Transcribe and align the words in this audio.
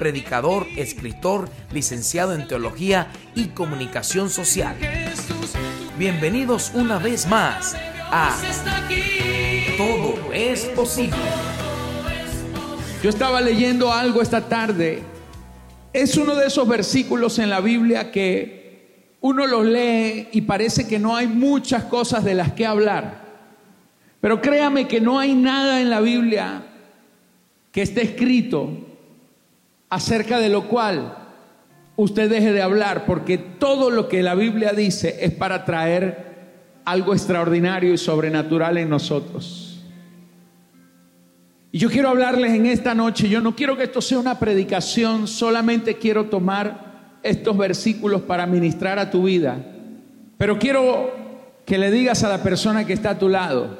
predicador, 0.00 0.66
escritor, 0.78 1.50
licenciado 1.74 2.32
en 2.32 2.48
teología 2.48 3.08
y 3.34 3.48
comunicación 3.48 4.30
social. 4.30 4.74
Bienvenidos 5.98 6.72
una 6.74 6.98
vez 6.98 7.28
más 7.28 7.76
a 8.10 8.34
Todo 9.76 10.32
es 10.32 10.64
posible. 10.74 11.18
Yo 13.02 13.10
estaba 13.10 13.42
leyendo 13.42 13.92
algo 13.92 14.22
esta 14.22 14.40
tarde. 14.48 15.02
Es 15.92 16.16
uno 16.16 16.34
de 16.34 16.46
esos 16.46 16.66
versículos 16.66 17.38
en 17.38 17.50
la 17.50 17.60
Biblia 17.60 18.10
que 18.10 19.10
uno 19.20 19.46
los 19.46 19.66
lee 19.66 20.28
y 20.32 20.40
parece 20.40 20.88
que 20.88 20.98
no 20.98 21.14
hay 21.14 21.26
muchas 21.26 21.84
cosas 21.84 22.24
de 22.24 22.34
las 22.34 22.52
que 22.52 22.64
hablar. 22.64 23.20
Pero 24.22 24.40
créame 24.40 24.88
que 24.88 25.02
no 25.02 25.18
hay 25.18 25.34
nada 25.34 25.82
en 25.82 25.90
la 25.90 26.00
Biblia 26.00 26.62
que 27.70 27.82
esté 27.82 28.00
escrito 28.02 28.89
acerca 29.90 30.38
de 30.38 30.48
lo 30.48 30.68
cual 30.68 31.16
usted 31.96 32.30
deje 32.30 32.52
de 32.52 32.62
hablar, 32.62 33.04
porque 33.04 33.36
todo 33.36 33.90
lo 33.90 34.08
que 34.08 34.22
la 34.22 34.34
Biblia 34.34 34.72
dice 34.72 35.18
es 35.20 35.32
para 35.32 35.64
traer 35.64 36.30
algo 36.84 37.12
extraordinario 37.12 37.92
y 37.92 37.98
sobrenatural 37.98 38.78
en 38.78 38.88
nosotros. 38.88 39.82
Y 41.72 41.78
yo 41.78 41.90
quiero 41.90 42.08
hablarles 42.08 42.52
en 42.52 42.66
esta 42.66 42.94
noche, 42.94 43.28
yo 43.28 43.40
no 43.40 43.54
quiero 43.54 43.76
que 43.76 43.84
esto 43.84 44.00
sea 44.00 44.18
una 44.18 44.38
predicación, 44.38 45.28
solamente 45.28 45.98
quiero 45.98 46.26
tomar 46.26 47.18
estos 47.22 47.56
versículos 47.56 48.22
para 48.22 48.46
ministrar 48.46 48.98
a 48.98 49.10
tu 49.10 49.24
vida, 49.24 49.58
pero 50.38 50.58
quiero 50.58 51.12
que 51.66 51.78
le 51.78 51.90
digas 51.90 52.24
a 52.24 52.28
la 52.28 52.42
persona 52.42 52.86
que 52.86 52.92
está 52.92 53.10
a 53.10 53.18
tu 53.18 53.28
lado, 53.28 53.76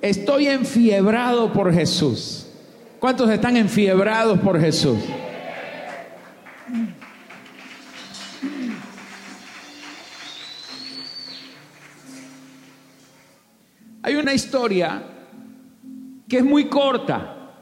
estoy 0.00 0.46
enfiebrado 0.46 1.52
por 1.52 1.74
Jesús. 1.74 2.46
¿Cuántos 3.00 3.28
están 3.28 3.56
enfiebrados 3.56 4.38
por 4.38 4.58
Jesús? 4.58 4.98
Hay 14.02 14.14
una 14.16 14.34
historia 14.34 15.02
que 16.28 16.38
es 16.38 16.44
muy 16.44 16.66
corta 16.66 17.52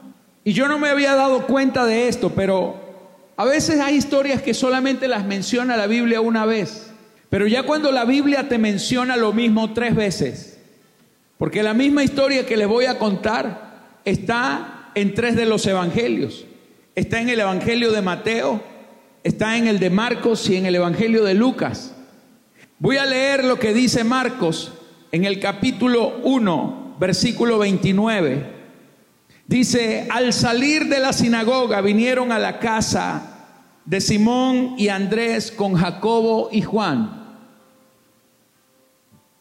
y 0.43 0.53
yo 0.53 0.67
no 0.67 0.79
me 0.79 0.89
había 0.89 1.15
dado 1.15 1.47
cuenta 1.47 1.85
de 1.85 2.07
esto, 2.07 2.33
pero 2.35 2.79
a 3.37 3.45
veces 3.45 3.79
hay 3.79 3.95
historias 3.95 4.41
que 4.41 4.53
solamente 4.53 5.07
las 5.07 5.25
menciona 5.25 5.77
la 5.77 5.87
Biblia 5.87 6.21
una 6.21 6.45
vez, 6.45 6.91
pero 7.29 7.47
ya 7.47 7.63
cuando 7.63 7.91
la 7.91 8.05
Biblia 8.05 8.47
te 8.47 8.57
menciona 8.57 9.17
lo 9.17 9.33
mismo 9.33 9.73
tres 9.73 9.95
veces, 9.95 10.59
porque 11.37 11.63
la 11.63 11.73
misma 11.73 12.03
historia 12.03 12.45
que 12.45 12.57
les 12.57 12.67
voy 12.67 12.85
a 12.85 12.99
contar 12.99 13.99
está 14.05 14.91
en 14.95 15.13
tres 15.13 15.35
de 15.35 15.45
los 15.45 15.65
evangelios. 15.67 16.45
Está 16.95 17.19
en 17.19 17.27
el 17.27 17.41
Evangelio 17.41 17.91
de 17.91 18.01
Mateo, 18.01 18.63
está 19.25 19.57
en 19.57 19.65
el 19.65 19.79
de 19.79 19.89
Marcos 19.89 20.47
y 20.51 20.55
en 20.55 20.67
el 20.67 20.75
Evangelio 20.75 21.23
de 21.23 21.33
Lucas. 21.33 21.95
Voy 22.77 22.97
a 22.97 23.07
leer 23.07 23.43
lo 23.43 23.57
que 23.57 23.73
dice 23.73 24.03
Marcos 24.03 24.71
en 25.11 25.25
el 25.25 25.39
capítulo 25.39 26.19
1, 26.23 26.97
versículo 26.99 27.57
29. 27.57 28.53
Dice, 29.47 30.07
al 30.11 30.31
salir 30.31 30.89
de 30.89 30.99
la 30.99 31.11
sinagoga 31.11 31.81
vinieron 31.81 32.31
a 32.31 32.37
la 32.37 32.59
casa 32.59 33.47
de 33.83 33.99
Simón 33.99 34.75
y 34.77 34.89
Andrés 34.89 35.51
con 35.51 35.73
Jacobo 35.73 36.49
y 36.51 36.61
Juan. 36.61 37.25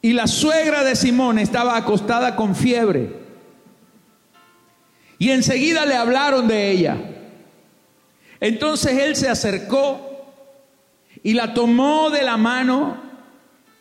Y 0.00 0.14
la 0.14 0.26
suegra 0.26 0.82
de 0.82 0.96
Simón 0.96 1.38
estaba 1.38 1.76
acostada 1.76 2.36
con 2.36 2.56
fiebre 2.56 3.18
y 5.18 5.28
enseguida 5.28 5.84
le 5.84 5.94
hablaron 5.94 6.48
de 6.48 6.70
ella. 6.70 7.13
Entonces 8.44 8.98
él 8.98 9.16
se 9.16 9.30
acercó 9.30 10.26
y 11.22 11.32
la 11.32 11.54
tomó 11.54 12.10
de 12.10 12.22
la 12.22 12.36
mano 12.36 13.00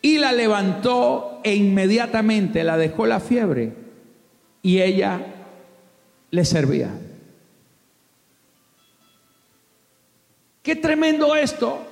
y 0.02 0.20
la 0.20 0.32
levantó 0.32 1.42
e 1.44 1.54
inmediatamente 1.54 2.64
la 2.64 2.78
dejó 2.78 3.06
la 3.06 3.20
fiebre 3.20 3.74
y 4.62 4.80
ella 4.80 5.20
le 6.32 6.46
servía. 6.46 6.92
Qué 10.62 10.78
tremendo 10.78 11.36
esto. 11.36 11.86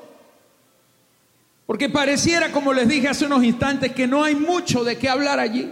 Porque 1.65 1.89
pareciera, 1.89 2.53
como 2.53 2.71
les 2.71 2.87
dije 2.87 3.09
hace 3.09 3.25
unos 3.25 3.43
instantes, 3.43 3.91
que 3.91 4.07
no 4.07 4.23
hay 4.23 4.35
mucho 4.35 4.85
de 4.85 4.97
qué 4.97 5.09
hablar 5.09 5.41
allí. 5.41 5.69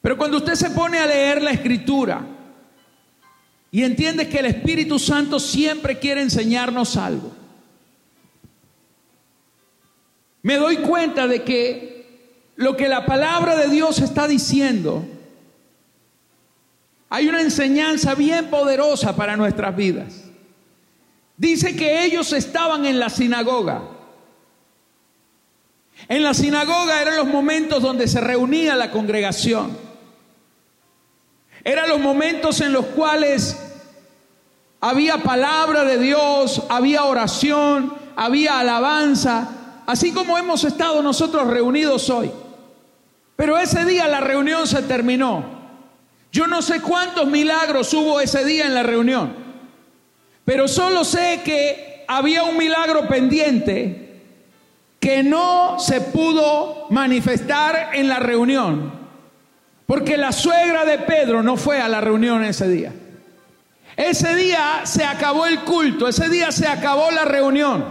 Pero 0.00 0.18
cuando 0.18 0.38
usted 0.38 0.54
se 0.54 0.70
pone 0.70 0.98
a 0.98 1.06
leer 1.06 1.40
la 1.40 1.52
escritura 1.52 2.26
y 3.72 3.82
entiende 3.82 4.28
que 4.28 4.38
el 4.38 4.46
Espíritu 4.46 4.98
Santo 4.98 5.40
siempre 5.40 5.98
quiere 5.98 6.20
enseñarnos 6.20 6.96
algo, 6.96 7.32
me 10.42 10.56
doy 10.56 10.76
cuenta 10.76 11.26
de 11.26 11.42
que 11.42 11.92
lo 12.56 12.76
que 12.76 12.88
la 12.88 13.06
palabra 13.06 13.56
de 13.56 13.68
Dios 13.68 13.98
está 14.00 14.28
diciendo, 14.28 15.04
hay 17.08 17.28
una 17.28 17.40
enseñanza 17.40 18.14
bien 18.14 18.50
poderosa 18.50 19.16
para 19.16 19.36
nuestras 19.36 19.74
vidas. 19.74 20.24
Dice 21.36 21.74
que 21.74 22.04
ellos 22.04 22.32
estaban 22.32 22.84
en 22.84 22.98
la 22.98 23.08
sinagoga. 23.08 23.82
En 26.08 26.22
la 26.22 26.34
sinagoga 26.34 27.00
eran 27.00 27.16
los 27.16 27.26
momentos 27.26 27.82
donde 27.82 28.08
se 28.08 28.20
reunía 28.20 28.74
la 28.76 28.90
congregación. 28.90 29.76
Eran 31.64 31.88
los 31.88 32.00
momentos 32.00 32.60
en 32.60 32.72
los 32.72 32.86
cuales 32.86 33.61
había 34.82 35.18
palabra 35.18 35.84
de 35.84 35.96
Dios, 35.96 36.64
había 36.68 37.04
oración, 37.04 37.94
había 38.16 38.58
alabanza, 38.58 39.48
así 39.86 40.12
como 40.12 40.36
hemos 40.36 40.64
estado 40.64 41.02
nosotros 41.02 41.46
reunidos 41.46 42.10
hoy. 42.10 42.30
Pero 43.36 43.56
ese 43.56 43.86
día 43.86 44.08
la 44.08 44.20
reunión 44.20 44.66
se 44.66 44.82
terminó. 44.82 45.44
Yo 46.30 46.46
no 46.46 46.60
sé 46.60 46.82
cuántos 46.82 47.26
milagros 47.26 47.94
hubo 47.94 48.20
ese 48.20 48.44
día 48.44 48.66
en 48.66 48.74
la 48.74 48.82
reunión, 48.82 49.34
pero 50.44 50.68
solo 50.68 51.04
sé 51.04 51.40
que 51.42 52.04
había 52.08 52.42
un 52.42 52.58
milagro 52.58 53.08
pendiente 53.08 54.20
que 54.98 55.22
no 55.22 55.78
se 55.78 56.00
pudo 56.00 56.88
manifestar 56.90 57.90
en 57.94 58.08
la 58.08 58.18
reunión 58.18 59.00
porque 59.86 60.16
la 60.16 60.32
suegra 60.32 60.84
de 60.86 60.98
Pedro 61.00 61.42
no 61.42 61.56
fue 61.58 61.80
a 61.80 61.86
la 61.86 62.00
reunión 62.00 62.42
ese 62.44 62.66
día. 62.66 62.94
Ese 63.96 64.34
día 64.34 64.82
se 64.84 65.04
acabó 65.04 65.46
el 65.46 65.60
culto, 65.60 66.08
ese 66.08 66.28
día 66.28 66.50
se 66.50 66.66
acabó 66.66 67.10
la 67.10 67.24
reunión. 67.24 67.84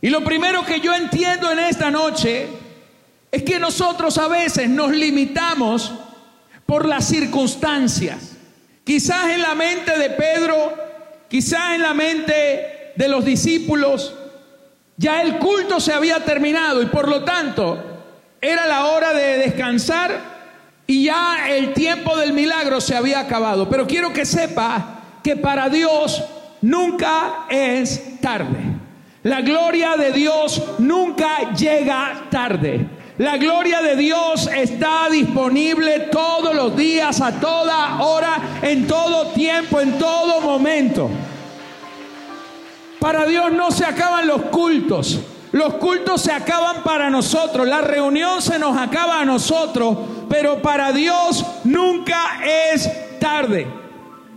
Y 0.00 0.10
lo 0.10 0.22
primero 0.24 0.64
que 0.64 0.80
yo 0.80 0.94
entiendo 0.94 1.50
en 1.50 1.58
esta 1.58 1.90
noche 1.90 2.48
es 3.30 3.42
que 3.42 3.58
nosotros 3.58 4.18
a 4.18 4.28
veces 4.28 4.68
nos 4.68 4.90
limitamos 4.90 5.92
por 6.66 6.86
las 6.86 7.06
circunstancias. 7.06 8.36
Quizás 8.84 9.30
en 9.30 9.42
la 9.42 9.54
mente 9.54 9.96
de 9.98 10.10
Pedro, 10.10 10.74
quizás 11.28 11.74
en 11.74 11.82
la 11.82 11.94
mente 11.94 12.92
de 12.96 13.08
los 13.08 13.24
discípulos, 13.24 14.14
ya 14.96 15.22
el 15.22 15.38
culto 15.38 15.80
se 15.80 15.92
había 15.92 16.24
terminado 16.24 16.82
y 16.82 16.86
por 16.86 17.08
lo 17.08 17.24
tanto 17.24 17.82
era 18.40 18.66
la 18.66 18.86
hora 18.86 19.12
de 19.12 19.38
descansar 19.38 20.31
y 20.92 21.04
ya 21.04 21.48
el 21.48 21.72
tiempo 21.72 22.14
del 22.18 22.34
milagro 22.34 22.78
se 22.78 22.94
había 22.94 23.20
acabado. 23.20 23.66
Pero 23.66 23.86
quiero 23.86 24.12
que 24.12 24.26
sepa 24.26 25.00
que 25.24 25.36
para 25.36 25.70
Dios 25.70 26.22
nunca 26.60 27.46
es 27.48 28.20
tarde. 28.20 28.58
La 29.22 29.40
gloria 29.40 29.96
de 29.96 30.12
Dios 30.12 30.62
nunca 30.80 31.54
llega 31.54 32.26
tarde. 32.30 32.86
La 33.16 33.38
gloria 33.38 33.80
de 33.80 33.96
Dios 33.96 34.50
está 34.54 35.08
disponible 35.08 36.08
todos 36.12 36.54
los 36.54 36.76
días, 36.76 37.22
a 37.22 37.40
toda 37.40 38.02
hora, 38.02 38.58
en 38.60 38.86
todo 38.86 39.28
tiempo, 39.28 39.80
en 39.80 39.98
todo 39.98 40.42
momento. 40.42 41.08
Para 42.98 43.24
Dios 43.24 43.50
no 43.50 43.70
se 43.70 43.86
acaban 43.86 44.26
los 44.26 44.42
cultos. 44.42 45.20
Los 45.52 45.74
cultos 45.74 46.22
se 46.22 46.32
acaban 46.32 46.82
para 46.82 47.10
nosotros, 47.10 47.68
la 47.68 47.82
reunión 47.82 48.40
se 48.40 48.58
nos 48.58 48.76
acaba 48.76 49.20
a 49.20 49.24
nosotros, 49.26 49.98
pero 50.28 50.62
para 50.62 50.92
Dios 50.92 51.44
nunca 51.64 52.40
es 52.46 53.18
tarde. 53.20 53.66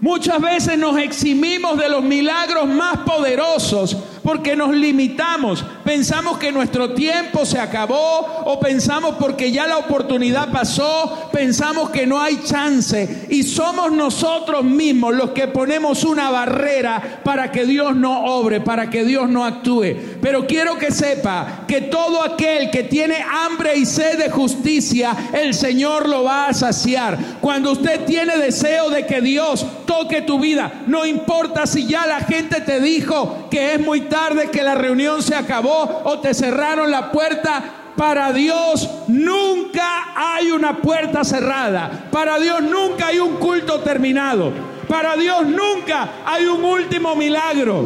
Muchas 0.01 0.41
veces 0.41 0.77
nos 0.77 0.97
eximimos 0.97 1.77
de 1.77 1.87
los 1.87 2.03
milagros 2.03 2.67
más 2.67 2.97
poderosos 2.99 3.95
porque 4.25 4.55
nos 4.55 4.75
limitamos, 4.75 5.63
pensamos 5.83 6.39
que 6.39 6.51
nuestro 6.51 6.95
tiempo 6.95 7.45
se 7.45 7.59
acabó 7.59 8.43
o 8.45 8.59
pensamos 8.59 9.17
porque 9.19 9.51
ya 9.51 9.67
la 9.67 9.77
oportunidad 9.77 10.51
pasó, 10.51 11.29
pensamos 11.31 11.91
que 11.91 12.07
no 12.07 12.19
hay 12.19 12.41
chance 12.43 13.27
y 13.29 13.43
somos 13.43 13.91
nosotros 13.91 14.63
mismos 14.63 15.13
los 15.13 15.29
que 15.29 15.47
ponemos 15.47 16.03
una 16.03 16.31
barrera 16.31 17.21
para 17.23 17.51
que 17.51 17.67
Dios 17.67 17.95
no 17.95 18.25
obre, 18.25 18.61
para 18.61 18.89
que 18.89 19.05
Dios 19.05 19.29
no 19.29 19.45
actúe. 19.45 19.95
Pero 20.19 20.47
quiero 20.47 20.79
que 20.79 20.89
sepa 20.89 21.65
que 21.67 21.81
todo 21.81 22.23
aquel 22.23 22.71
que 22.71 22.81
tiene 22.81 23.17
hambre 23.21 23.77
y 23.77 23.85
sed 23.85 24.17
de 24.17 24.31
justicia, 24.31 25.15
el 25.33 25.53
Señor 25.53 26.09
lo 26.09 26.23
va 26.23 26.47
a 26.47 26.53
saciar. 26.55 27.15
Cuando 27.41 27.73
usted 27.73 28.05
tiene 28.05 28.37
deseo 28.37 28.89
de 28.89 29.05
que 29.05 29.21
Dios 29.21 29.63
toque 29.85 30.23
tu 30.23 30.39
vida, 30.39 30.81
no 30.87 31.05
importa 31.05 31.67
si 31.67 31.85
ya 31.85 32.07
la 32.07 32.21
gente 32.21 32.61
te 32.61 32.79
dijo 32.79 33.47
que 33.51 33.75
es 33.75 33.79
muy 33.79 34.01
tarde, 34.01 34.14
que 34.51 34.63
la 34.63 34.75
reunión 34.75 35.21
se 35.21 35.35
acabó 35.35 36.01
o 36.05 36.19
te 36.19 36.33
cerraron 36.33 36.89
la 36.89 37.11
puerta, 37.11 37.61
para 37.95 38.31
Dios 38.31 38.89
nunca 39.07 40.13
hay 40.15 40.51
una 40.51 40.77
puerta 40.77 41.23
cerrada. 41.23 42.07
Para 42.11 42.39
Dios 42.39 42.61
nunca 42.61 43.07
hay 43.07 43.19
un 43.19 43.35
culto 43.35 43.79
terminado. 43.81 44.51
Para 44.87 45.15
Dios 45.15 45.45
nunca 45.45 46.09
hay 46.25 46.45
un 46.45 46.63
último 46.63 47.15
milagro. 47.15 47.85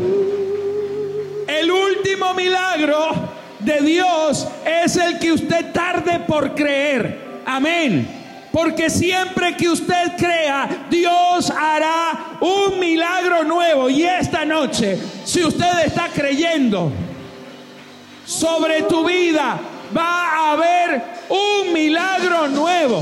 El 1.47 1.71
último 1.71 2.33
milagro 2.33 3.07
de 3.59 3.81
Dios 3.81 4.47
es 4.65 4.95
el 4.97 5.19
que 5.19 5.31
usted 5.31 5.71
tarde 5.71 6.19
por 6.27 6.53
creer. 6.53 7.41
Amén. 7.45 8.18
Porque 8.51 8.89
siempre 8.89 9.55
que 9.55 9.69
usted 9.69 10.15
crea, 10.17 10.87
Dios 10.89 11.51
hará 11.51 12.37
un 12.41 12.79
milagro 12.79 13.43
nuevo. 13.43 13.89
Y 13.89 14.03
esta 14.03 14.43
noche, 14.43 14.97
si 15.23 15.43
usted 15.43 15.85
está 15.85 16.07
creyendo 16.07 16.91
sobre 18.25 18.83
tu 18.83 19.05
vida, 19.05 19.59
va 19.95 20.25
a 20.25 20.51
haber 20.53 21.03
un 21.29 21.73
milagro 21.73 22.47
nuevo. 22.47 23.01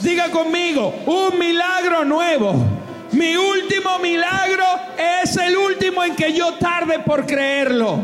Diga 0.00 0.30
conmigo, 0.30 0.94
un 1.06 1.38
milagro 1.38 2.04
nuevo. 2.04 2.54
Mi 3.12 3.36
último 3.36 3.98
milagro 3.98 4.64
es 5.22 5.36
el 5.36 5.56
último 5.56 6.04
en 6.04 6.16
que 6.16 6.32
yo 6.32 6.54
tarde 6.54 6.98
por 7.00 7.26
creerlo. 7.26 7.98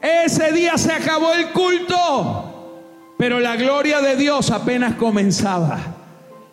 Ese 0.00 0.50
día 0.52 0.76
se 0.76 0.92
acabó 0.92 1.32
el 1.32 1.50
culto. 1.50 2.51
Pero 3.22 3.38
la 3.38 3.54
gloria 3.54 4.00
de 4.00 4.16
Dios 4.16 4.50
apenas 4.50 4.96
comenzaba. 4.96 5.78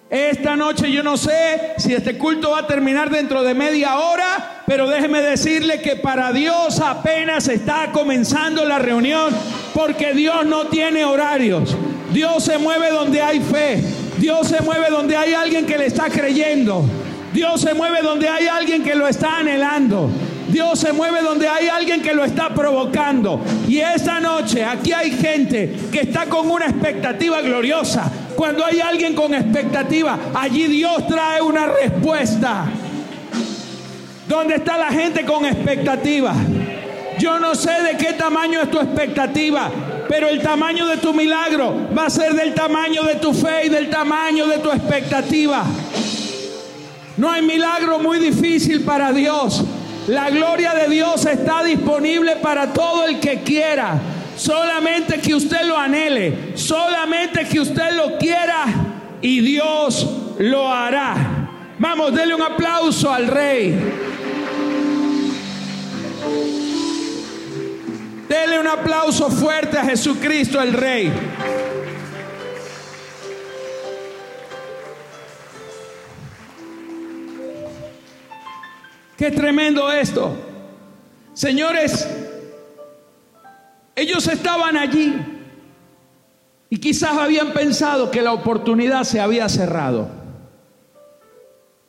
Esta 0.08 0.56
noche 0.56 0.92
yo 0.92 1.02
no 1.02 1.18
sé 1.18 1.74
si 1.80 1.96
este 1.96 2.16
culto 2.16 2.52
va 2.52 2.60
a 2.60 2.68
terminar 2.68 3.10
dentro 3.10 3.42
de 3.42 3.56
media 3.56 3.98
hora, 3.98 4.62
pero 4.68 4.88
déjeme 4.88 5.20
decirle 5.24 5.82
que 5.82 5.96
para 5.96 6.32
Dios 6.32 6.80
apenas 6.80 7.48
está 7.48 7.92
comenzando 7.92 8.66
la 8.66 8.78
reunión, 8.78 9.36
porque 9.74 10.14
Dios 10.14 10.46
no 10.46 10.68
tiene 10.68 11.06
horarios. 11.06 11.76
Dios 12.14 12.44
se 12.44 12.60
mueve 12.60 12.92
donde 12.92 13.20
hay 13.20 13.40
fe. 13.40 13.84
Dios 14.20 14.48
se 14.50 14.62
mueve 14.62 14.92
donde 14.92 15.18
hay 15.18 15.34
alguien 15.34 15.66
que 15.66 15.76
le 15.76 15.88
está 15.88 16.08
creyendo. 16.12 16.86
Dios 17.34 17.62
se 17.62 17.74
mueve 17.74 18.04
donde 18.04 18.30
hay 18.30 18.46
alguien 18.46 18.84
que 18.84 18.94
lo 18.94 19.08
está 19.08 19.40
anhelando. 19.40 20.08
Dios 20.52 20.80
se 20.80 20.94
mueve 20.94 21.22
donde 21.22 21.48
hay 21.48 21.68
alguien 21.68 22.02
que 22.02 22.14
lo 22.14 22.24
está 22.24 22.50
provocando. 22.50 23.42
Y 23.68 23.80
esta 23.80 24.20
noche 24.20 24.64
aquí 24.64 24.92
hay 24.92 25.12
gente 25.12 25.76
que 25.92 26.02
está 26.02 26.26
con 26.26 26.50
una 26.50 26.66
expectativa 26.66 27.42
gloriosa. 27.42 28.12
Cuando 28.36 28.66
hay 28.66 28.80
alguien 28.80 29.16
con 29.16 29.34
expectativa, 29.34 30.18
allí 30.34 30.68
Dios 30.68 31.08
trae 31.08 31.42
una 31.42 31.68
respuesta. 31.68 32.66
¿Dónde 34.28 34.56
está 34.56 34.78
la 34.78 34.90
gente 34.90 35.26
con 35.26 35.46
expectativa? 35.46 36.34
Yo 37.20 37.38
no 37.40 37.54
sé 37.54 37.72
de 37.82 37.98
qué 37.98 38.14
tamaño 38.14 38.62
es 38.62 38.72
tu 38.72 38.80
expectativa, 38.80 39.70
pero 40.08 40.30
el 40.30 40.42
tamaño 40.42 40.88
de 40.88 40.98
tu 40.98 41.14
milagro 41.14 41.90
va 41.98 42.06
a 42.06 42.10
ser 42.10 42.34
del 42.34 42.54
tamaño 42.54 43.04
de 43.04 43.16
tu 43.16 43.34
fe 43.34 43.66
y 43.66 43.70
del 43.70 43.90
tamaño 43.90 44.48
de 44.48 44.60
tu 44.60 44.72
expectativa. 44.72 45.66
No 47.18 47.30
hay 47.30 47.42
milagro 47.42 48.00
muy 48.00 48.20
difícil 48.20 48.82
para 48.82 49.12
Dios. 49.12 49.66
La 50.10 50.32
gloria 50.32 50.74
de 50.74 50.88
Dios 50.88 51.24
está 51.28 51.64
disponible 51.64 52.38
para 52.38 52.74
todo 52.74 53.06
el 53.06 53.20
que 53.20 53.44
quiera. 53.44 54.00
Solamente 54.36 55.20
que 55.20 55.36
usted 55.36 55.62
lo 55.66 55.78
anhele. 55.78 56.58
Solamente 56.58 57.48
que 57.48 57.60
usted 57.60 57.92
lo 57.92 58.18
quiera 58.18 58.66
y 59.22 59.40
Dios 59.42 60.10
lo 60.40 60.68
hará. 60.68 61.16
Vamos, 61.78 62.16
denle 62.16 62.34
un 62.34 62.42
aplauso 62.42 63.14
al 63.14 63.28
rey. 63.28 63.78
Dele 68.28 68.60
un 68.60 68.68
aplauso 68.68 69.30
fuerte 69.30 69.78
a 69.78 69.84
Jesucristo 69.84 70.60
el 70.60 70.74
rey. 70.74 71.14
Qué 79.20 79.32
tremendo 79.32 79.92
esto. 79.92 80.34
Señores, 81.34 82.08
ellos 83.94 84.26
estaban 84.30 84.78
allí 84.78 85.14
y 86.70 86.78
quizás 86.78 87.18
habían 87.18 87.52
pensado 87.52 88.12
que 88.12 88.22
la 88.22 88.32
oportunidad 88.32 89.04
se 89.04 89.20
había 89.20 89.50
cerrado. 89.50 90.08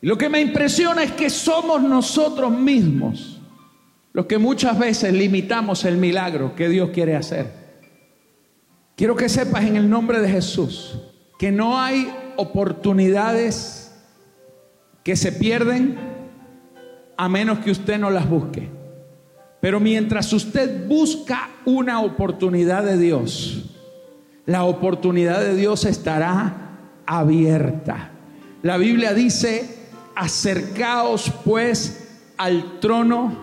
Y 0.02 0.08
lo 0.08 0.18
que 0.18 0.28
me 0.28 0.40
impresiona 0.40 1.04
es 1.04 1.12
que 1.12 1.30
somos 1.30 1.80
nosotros 1.82 2.50
mismos 2.50 3.40
los 4.12 4.26
que 4.26 4.38
muchas 4.38 4.76
veces 4.76 5.12
limitamos 5.12 5.84
el 5.84 5.98
milagro 5.98 6.56
que 6.56 6.68
Dios 6.68 6.90
quiere 6.90 7.14
hacer. 7.14 7.46
Quiero 8.96 9.14
que 9.14 9.28
sepas 9.28 9.62
en 9.62 9.76
el 9.76 9.88
nombre 9.88 10.18
de 10.18 10.28
Jesús 10.28 10.98
que 11.38 11.52
no 11.52 11.78
hay 11.78 12.12
oportunidades 12.36 13.94
que 15.04 15.14
se 15.14 15.30
pierden 15.30 16.09
a 17.20 17.28
menos 17.28 17.58
que 17.58 17.70
usted 17.70 17.98
no 17.98 18.08
las 18.08 18.26
busque. 18.26 18.66
Pero 19.60 19.78
mientras 19.78 20.32
usted 20.32 20.88
busca 20.88 21.50
una 21.66 22.00
oportunidad 22.00 22.82
de 22.82 22.96
Dios, 22.96 23.64
la 24.46 24.64
oportunidad 24.64 25.40
de 25.40 25.54
Dios 25.54 25.84
estará 25.84 26.78
abierta. 27.04 28.12
La 28.62 28.78
Biblia 28.78 29.12
dice, 29.12 29.68
acercaos 30.16 31.30
pues 31.44 32.08
al 32.38 32.80
trono 32.80 33.34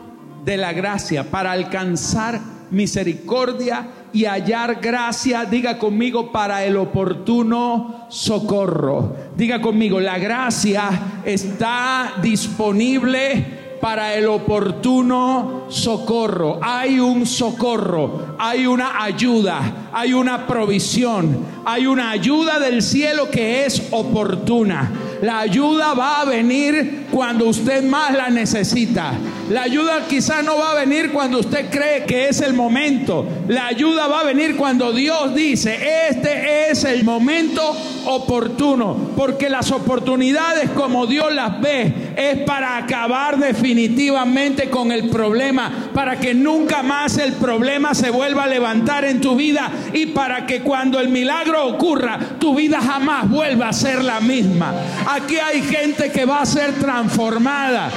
de 0.44 0.58
la 0.58 0.74
gracia 0.74 1.30
para 1.30 1.52
alcanzar 1.52 2.42
misericordia 2.72 3.90
y 4.12 4.25
hallar 4.25 4.80
gracia, 4.82 5.46
diga 5.46 5.78
conmigo, 5.78 6.32
para 6.32 6.66
el 6.66 6.78
oportuno 6.78 8.08
socorro. 8.10 9.16
Diga 9.36 9.62
conmigo, 9.62 10.00
la 10.00 10.18
gracia 10.18 11.22
está 11.24 12.13
disponible 12.24 13.57
para 13.80 14.16
el 14.16 14.28
oportuno 14.28 15.66
socorro. 15.70 16.60
Hay 16.62 17.00
un 17.00 17.26
socorro, 17.26 18.36
hay 18.40 18.66
una 18.66 19.04
ayuda, 19.04 19.90
hay 19.94 20.14
una 20.14 20.48
provisión, 20.48 21.46
hay 21.66 21.88
una 21.88 22.12
ayuda 22.12 22.60
del 22.60 22.82
cielo 22.82 23.30
que 23.30 23.66
es 23.66 23.88
oportuna. 23.92 24.92
La 25.22 25.40
ayuda 25.40 25.94
va 25.94 26.22
a 26.22 26.26
venir 26.26 27.08
cuando 27.12 27.46
usted 27.46 27.84
más 27.84 28.14
la 28.14 28.30
necesita. 28.30 29.14
La 29.50 29.62
ayuda 29.62 30.06
quizás 30.10 30.44
no 30.44 30.58
va 30.58 30.72
a 30.72 30.75
venir 30.75 31.13
cuando 31.13 31.39
usted 31.39 31.70
cree 31.70 32.04
que 32.06 32.27
es 32.27 32.42
el 32.42 32.54
momento. 32.54 33.25
La 33.48 33.68
ayuda 33.68 34.08
va 34.08 34.20
a 34.20 34.24
venir 34.25 34.58
cuando 34.58 34.92
Dios 34.92 35.34
dice, 35.34 36.08
este 36.10 36.70
es 36.70 36.84
el 36.84 37.06
momento 37.06 37.63
oportuno. 38.06 39.12
Porque 39.16 39.50
las 39.50 39.72
oportunidades 39.72 40.70
como 40.72 41.08
Dios 41.08 41.34
las 41.34 41.62
ve 41.62 42.13
es 42.18 42.39
para 42.39 42.75
acabar 42.75 43.38
definitivamente 43.38 44.70
con 44.70 44.92
el 44.92 45.10
problema. 45.10 45.92
Para 45.94 46.20
que 46.20 46.34
nunca 46.34 46.84
más 46.84 47.18
el 47.18 47.32
problema 47.34 47.96
se 47.96 48.10
vuelva 48.10 48.44
a 48.44 48.48
levantar 48.48 49.06
en 49.06 49.22
tu 49.22 49.38
vida. 49.38 49.72
Y 49.94 50.08
para 50.08 50.46
que 50.46 50.60
cuando 50.60 51.00
el 51.00 51.08
milagro 51.08 51.68
ocurra, 51.68 52.20
tu 52.38 52.54
vida 52.54 52.82
jamás 52.82 53.30
vuelva 53.30 53.70
a 53.70 53.74
ser 53.74 54.04
la 54.04 54.20
misma. 54.20 54.74
Aquí 55.08 55.38
hay 55.38 55.62
gente 55.62 56.12
que 56.12 56.25
va 56.25 56.42
a 56.42 56.46
ser 56.46 56.74
transformada. 56.74 57.89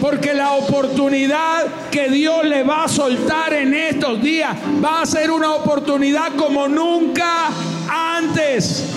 Porque 0.00 0.34
la 0.34 0.52
oportunidad 0.52 1.66
que 1.90 2.08
Dios 2.08 2.44
le 2.44 2.62
va 2.62 2.84
a 2.84 2.88
soltar 2.88 3.52
en 3.52 3.74
estos 3.74 4.20
días 4.22 4.56
va 4.84 5.02
a 5.02 5.06
ser 5.06 5.30
una 5.30 5.54
oportunidad 5.54 6.34
como 6.36 6.68
nunca 6.68 7.48
antes. 7.88 8.88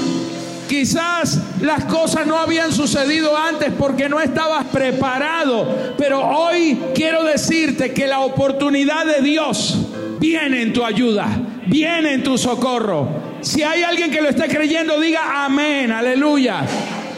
Quizás 0.68 1.40
las 1.62 1.86
cosas 1.86 2.26
no 2.26 2.38
habían 2.38 2.72
sucedido 2.72 3.38
antes 3.38 3.72
porque 3.78 4.10
no 4.10 4.20
estabas 4.20 4.66
preparado, 4.66 5.94
pero 5.98 6.28
hoy 6.28 6.80
quiero 6.96 7.24
decirte 7.24 7.94
que 7.94 8.08
la 8.08 8.22
oportunidad 8.22 9.06
de 9.06 9.22
Dios 9.22 9.78
viene 10.20 10.64
en 10.64 10.74
tu 10.74 10.84
ayuda, 10.84 11.28
viene 11.68 12.14
en 12.14 12.24
tu 12.24 12.38
socorro. 12.38 13.08
Si 13.42 13.62
hay 13.62 13.84
alguien 13.84 14.10
que 14.10 14.22
lo 14.22 14.30
esté 14.30 14.48
creyendo, 14.48 15.00
diga 15.00 15.46
amén, 15.46 15.92
aleluya. 15.92 16.64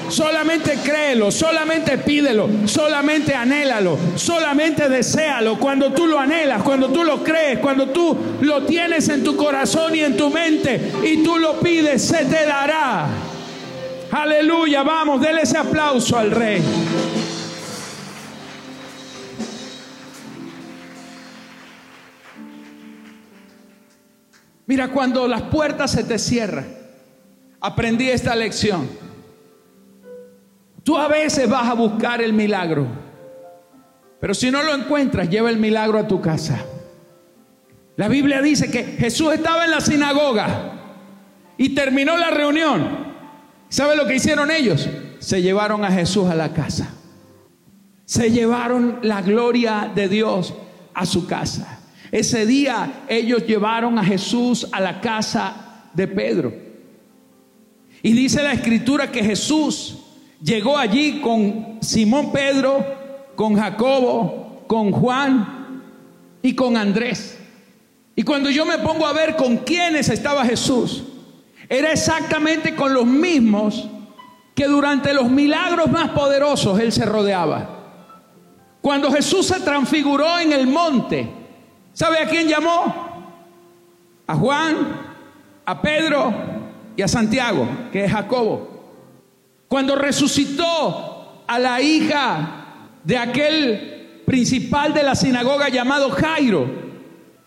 Solamente 0.09 0.79
créelo, 0.83 1.31
solamente 1.31 1.97
pídelo, 1.97 2.49
solamente 2.65 3.33
anhélalo, 3.33 3.97
solamente 4.15 4.89
deséalo. 4.89 5.57
Cuando 5.57 5.91
tú 5.93 6.07
lo 6.07 6.19
anhelas, 6.19 6.63
cuando 6.63 6.89
tú 6.89 7.03
lo 7.03 7.23
crees, 7.23 7.59
cuando 7.59 7.89
tú 7.89 8.17
lo 8.41 8.63
tienes 8.63 9.09
en 9.09 9.23
tu 9.23 9.35
corazón 9.35 9.95
y 9.95 10.01
en 10.01 10.17
tu 10.17 10.29
mente 10.29 10.91
y 11.03 11.23
tú 11.23 11.37
lo 11.37 11.59
pides, 11.59 12.01
se 12.01 12.25
te 12.25 12.45
dará. 12.45 13.07
Aleluya, 14.11 14.83
vamos, 14.83 15.21
déle 15.21 15.41
ese 15.41 15.57
aplauso 15.57 16.17
al 16.17 16.31
rey. 16.31 16.61
Mira, 24.65 24.89
cuando 24.91 25.27
las 25.29 25.43
puertas 25.43 25.91
se 25.91 26.03
te 26.03 26.19
cierran, 26.19 26.67
aprendí 27.61 28.09
esta 28.09 28.35
lección. 28.35 29.06
Tú 30.87 30.97
a 30.97 31.09
veces 31.09 31.49
vas 31.49 31.67
a 31.67 31.73
buscar 31.73 32.21
el 32.21 32.31
milagro, 32.31 32.87
pero 34.21 34.33
si 34.33 34.49
no 34.49 34.63
lo 34.63 34.73
encuentras, 34.73 35.29
lleva 35.29 35.49
el 35.49 35.57
milagro 35.57 35.99
a 35.99 36.07
tu 36.07 36.21
casa. 36.21 36.63
La 37.97 38.07
Biblia 38.07 38.41
dice 38.41 38.71
que 38.71 38.85
Jesús 38.85 39.33
estaba 39.33 39.65
en 39.65 39.71
la 39.71 39.81
sinagoga 39.81 40.75
y 41.57 41.75
terminó 41.75 42.15
la 42.15 42.29
reunión. 42.29 42.87
¿Sabe 43.67 43.97
lo 43.97 44.07
que 44.07 44.15
hicieron 44.15 44.49
ellos? 44.49 44.87
Se 45.19 45.41
llevaron 45.41 45.83
a 45.83 45.91
Jesús 45.91 46.29
a 46.29 46.35
la 46.35 46.53
casa. 46.53 46.93
Se 48.05 48.31
llevaron 48.31 48.99
la 49.01 49.21
gloria 49.21 49.91
de 49.93 50.07
Dios 50.07 50.53
a 50.93 51.05
su 51.05 51.27
casa. 51.27 51.81
Ese 52.13 52.45
día 52.45 53.03
ellos 53.09 53.45
llevaron 53.45 53.99
a 53.99 54.05
Jesús 54.05 54.65
a 54.71 54.79
la 54.79 55.01
casa 55.01 55.89
de 55.93 56.07
Pedro. 56.07 56.53
Y 58.01 58.13
dice 58.13 58.41
la 58.41 58.53
escritura 58.53 59.11
que 59.11 59.21
Jesús 59.21 60.05
llegó 60.41 60.77
allí 60.77 61.21
con 61.21 61.77
Simón 61.81 62.31
Pedro, 62.31 62.85
con 63.35 63.55
Jacobo, 63.55 64.63
con 64.67 64.91
Juan 64.91 65.83
y 66.41 66.55
con 66.55 66.77
Andrés. 66.77 67.37
Y 68.15 68.23
cuando 68.23 68.49
yo 68.49 68.65
me 68.65 68.79
pongo 68.79 69.05
a 69.05 69.13
ver 69.13 69.35
con 69.35 69.57
quiénes 69.57 70.09
estaba 70.09 70.45
Jesús, 70.45 71.03
era 71.69 71.91
exactamente 71.91 72.75
con 72.75 72.93
los 72.93 73.05
mismos 73.05 73.87
que 74.55 74.65
durante 74.65 75.13
los 75.13 75.29
milagros 75.29 75.91
más 75.91 76.09
poderosos 76.09 76.79
él 76.79 76.91
se 76.91 77.05
rodeaba. 77.05 77.69
Cuando 78.81 79.11
Jesús 79.11 79.47
se 79.47 79.59
transfiguró 79.59 80.39
en 80.39 80.53
el 80.53 80.65
monte, 80.67 81.29
¿Sabe 81.97 82.19
a 82.19 82.27
quién 82.27 82.47
llamó? 82.47 82.93
A 84.27 84.35
Juan, 84.35 84.75
a 85.65 85.81
Pedro 85.81 86.31
y 86.95 87.01
a 87.01 87.07
Santiago, 87.07 87.67
que 87.91 88.05
es 88.05 88.11
Jacobo. 88.11 88.66
Cuando 89.67 89.95
resucitó 89.95 91.43
a 91.45 91.59
la 91.59 91.81
hija 91.81 92.89
de 93.03 93.17
aquel 93.17 94.21
principal 94.25 94.93
de 94.93 95.03
la 95.03 95.15
sinagoga 95.15 95.69
llamado 95.69 96.09
Jairo, 96.11 96.87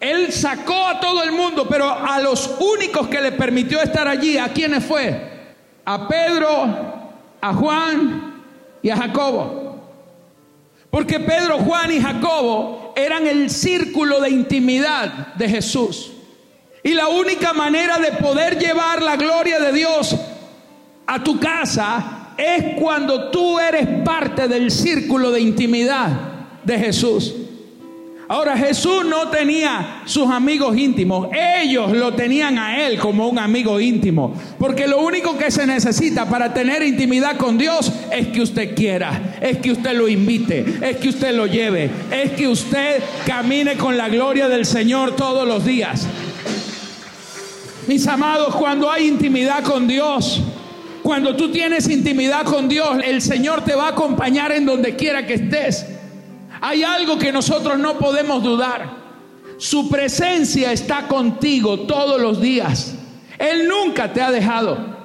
él 0.00 0.32
sacó 0.32 0.88
a 0.88 1.00
todo 1.00 1.22
el 1.22 1.32
mundo, 1.32 1.66
pero 1.68 1.90
a 1.90 2.18
los 2.20 2.56
únicos 2.58 3.08
que 3.08 3.20
le 3.20 3.32
permitió 3.32 3.80
estar 3.82 4.08
allí, 4.08 4.38
¿a 4.38 4.48
quiénes 4.48 4.84
fue? 4.84 5.54
A 5.84 6.08
Pedro, 6.08 7.10
a 7.40 7.54
Juan 7.54 8.42
y 8.82 8.90
a 8.90 8.96
Jacobo. 8.96 9.70
Porque 10.90 11.20
Pedro, 11.20 11.58
Juan 11.58 11.92
y 11.92 12.00
Jacobo 12.00 12.94
eran 12.96 13.26
el 13.26 13.50
círculo 13.50 14.20
de 14.20 14.30
intimidad 14.30 15.34
de 15.34 15.48
Jesús. 15.48 16.12
Y 16.82 16.94
la 16.94 17.08
única 17.08 17.52
manera 17.52 17.98
de 17.98 18.12
poder 18.12 18.58
llevar 18.58 19.02
la 19.02 19.16
gloria 19.16 19.60
de 19.60 19.72
Dios 19.72 20.16
a 21.10 21.24
tu 21.24 21.40
casa 21.40 22.34
es 22.38 22.76
cuando 22.78 23.30
tú 23.30 23.58
eres 23.58 23.84
parte 24.04 24.46
del 24.46 24.70
círculo 24.70 25.32
de 25.32 25.40
intimidad 25.40 26.08
de 26.62 26.78
Jesús. 26.78 27.34
Ahora 28.28 28.56
Jesús 28.56 29.04
no 29.04 29.28
tenía 29.28 30.02
sus 30.04 30.30
amigos 30.30 30.76
íntimos, 30.76 31.26
ellos 31.34 31.90
lo 31.90 32.14
tenían 32.14 32.60
a 32.60 32.86
Él 32.86 32.96
como 32.96 33.26
un 33.26 33.40
amigo 33.40 33.80
íntimo, 33.80 34.34
porque 34.56 34.86
lo 34.86 35.00
único 35.00 35.36
que 35.36 35.50
se 35.50 35.66
necesita 35.66 36.28
para 36.28 36.54
tener 36.54 36.80
intimidad 36.84 37.36
con 37.36 37.58
Dios 37.58 37.92
es 38.12 38.28
que 38.28 38.42
usted 38.42 38.76
quiera, 38.76 39.36
es 39.40 39.58
que 39.58 39.72
usted 39.72 39.94
lo 39.94 40.06
invite, 40.06 40.64
es 40.80 40.98
que 40.98 41.08
usted 41.08 41.34
lo 41.34 41.48
lleve, 41.48 41.90
es 42.12 42.30
que 42.30 42.46
usted 42.46 43.02
camine 43.26 43.74
con 43.74 43.96
la 43.96 44.08
gloria 44.08 44.48
del 44.48 44.64
Señor 44.64 45.16
todos 45.16 45.44
los 45.44 45.64
días. 45.64 46.06
Mis 47.88 48.06
amados, 48.06 48.54
cuando 48.54 48.88
hay 48.88 49.08
intimidad 49.08 49.64
con 49.64 49.88
Dios, 49.88 50.40
cuando 51.10 51.34
tú 51.34 51.50
tienes 51.50 51.88
intimidad 51.88 52.44
con 52.44 52.68
Dios, 52.68 52.98
el 53.04 53.20
Señor 53.20 53.64
te 53.64 53.74
va 53.74 53.86
a 53.86 53.88
acompañar 53.88 54.52
en 54.52 54.64
donde 54.64 54.94
quiera 54.94 55.26
que 55.26 55.34
estés. 55.34 55.84
Hay 56.60 56.84
algo 56.84 57.18
que 57.18 57.32
nosotros 57.32 57.80
no 57.80 57.98
podemos 57.98 58.44
dudar. 58.44 58.88
Su 59.58 59.90
presencia 59.90 60.70
está 60.70 61.08
contigo 61.08 61.80
todos 61.80 62.20
los 62.20 62.40
días. 62.40 62.94
Él 63.40 63.66
nunca 63.66 64.12
te 64.12 64.22
ha 64.22 64.30
dejado. 64.30 65.00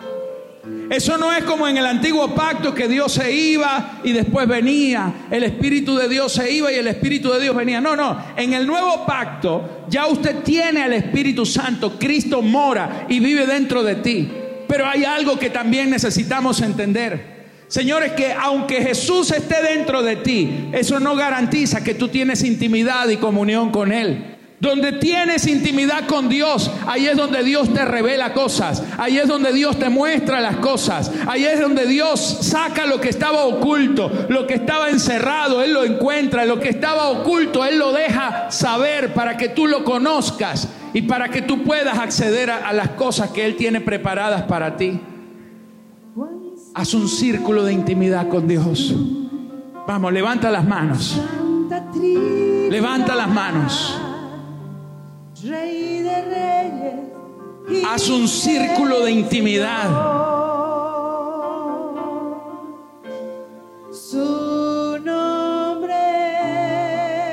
Eso 0.92 1.18
no 1.18 1.34
es 1.34 1.44
como 1.44 1.68
en 1.68 1.78
el 1.78 1.88
antiguo 1.88 2.36
pacto 2.36 2.76
que 2.76 2.88
Dios 2.88 3.12
se 3.14 3.34
iba 3.34 4.02
y 4.04 4.12
después 4.12 4.48
venía. 4.48 5.12
El 5.32 5.42
Espíritu 5.42 5.96
de 5.96 6.08
Dios 6.08 6.34
se 6.34 6.52
iba 6.52 6.72
y 6.72 6.76
el 6.76 6.86
Espíritu 6.86 7.32
de 7.32 7.42
Dios 7.42 7.56
venía. 7.56 7.82
No, 7.82 7.96
no. 7.96 8.16
En 8.38 8.54
el 8.54 8.68
nuevo 8.68 9.08
pacto 9.08 9.86
ya 9.90 10.06
usted 10.06 10.44
tiene 10.44 10.84
al 10.84 10.94
Espíritu 10.94 11.48
Santo. 11.48 11.98
Cristo 11.98 12.44
mora 12.44 13.08
y 13.10 13.20
vive 13.20 13.48
dentro 13.48 13.82
de 13.82 13.96
ti. 13.96 14.30
Pero 14.68 14.88
hay 14.88 15.06
algo 15.06 15.38
que 15.38 15.50
también 15.50 15.90
necesitamos 15.90 16.62
entender. 16.62 17.36
Señores, 17.68 18.14
que 18.14 18.32
aunque 18.32 18.82
Jesús 18.82 19.32
esté 19.32 19.62
dentro 19.62 20.04
de 20.04 20.18
ti, 20.18 20.70
eso 20.72 21.00
no 21.00 21.16
garantiza 21.16 21.84
que 21.84 21.96
tú 21.96 22.10
tienes 22.10 22.44
intimidad 22.44 23.10
y 23.10 23.18
comunión 23.18 23.72
con 23.72 23.92
Él. 23.92 24.36
Donde 24.60 24.94
tienes 24.94 25.48
intimidad 25.48 26.08
con 26.08 26.30
Dios, 26.30 26.72
ahí 26.88 27.08
es 27.08 27.18
donde 27.18 27.44
Dios 27.44 27.74
te 27.74 27.84
revela 27.84 28.34
cosas, 28.34 28.82
ahí 28.98 29.18
es 29.18 29.28
donde 29.28 29.52
Dios 29.52 29.78
te 29.78 29.90
muestra 29.90 30.40
las 30.40 30.56
cosas, 30.58 31.12
ahí 31.28 31.44
es 31.44 31.60
donde 31.60 31.86
Dios 31.86 32.38
saca 32.42 32.86
lo 32.86 33.02
que 33.02 33.10
estaba 33.10 33.44
oculto, 33.44 34.28
lo 34.30 34.48
que 34.48 34.54
estaba 34.54 34.90
encerrado, 34.90 35.62
Él 35.62 35.74
lo 35.74 35.84
encuentra, 35.84 36.46
lo 36.46 36.60
que 36.60 36.70
estaba 36.70 37.10
oculto, 37.10 37.66
Él 37.66 37.78
lo 37.78 37.92
deja 37.92 38.50
saber 38.50 39.14
para 39.14 39.36
que 39.36 39.50
tú 39.50 39.68
lo 39.68 39.84
conozcas 39.84 40.70
y 40.96 41.02
para 41.02 41.28
que 41.28 41.42
tú 41.42 41.62
puedas 41.62 42.00
acceder 42.00 42.50
a, 42.50 42.72
las 42.72 42.92
cosas 42.92 43.32
que 43.32 43.46
Él 43.46 43.58
tiene 43.58 43.82
preparadas 43.82 44.44
para 44.44 44.78
ti. 44.78 44.98
Haz 46.74 46.94
un 46.94 47.10
círculo 47.10 47.66
de 47.66 47.74
intimidad 47.74 48.30
con 48.30 48.48
Dios. 48.48 48.96
Vamos, 49.86 50.14
levanta 50.14 50.50
las 50.50 50.66
manos. 50.66 51.22
Levanta 52.70 53.14
las 53.14 53.28
manos. 53.28 54.00
Haz 57.90 58.10
un 58.10 58.30
círculo 58.30 59.02
de 59.02 59.12
intimidad. 59.12 60.26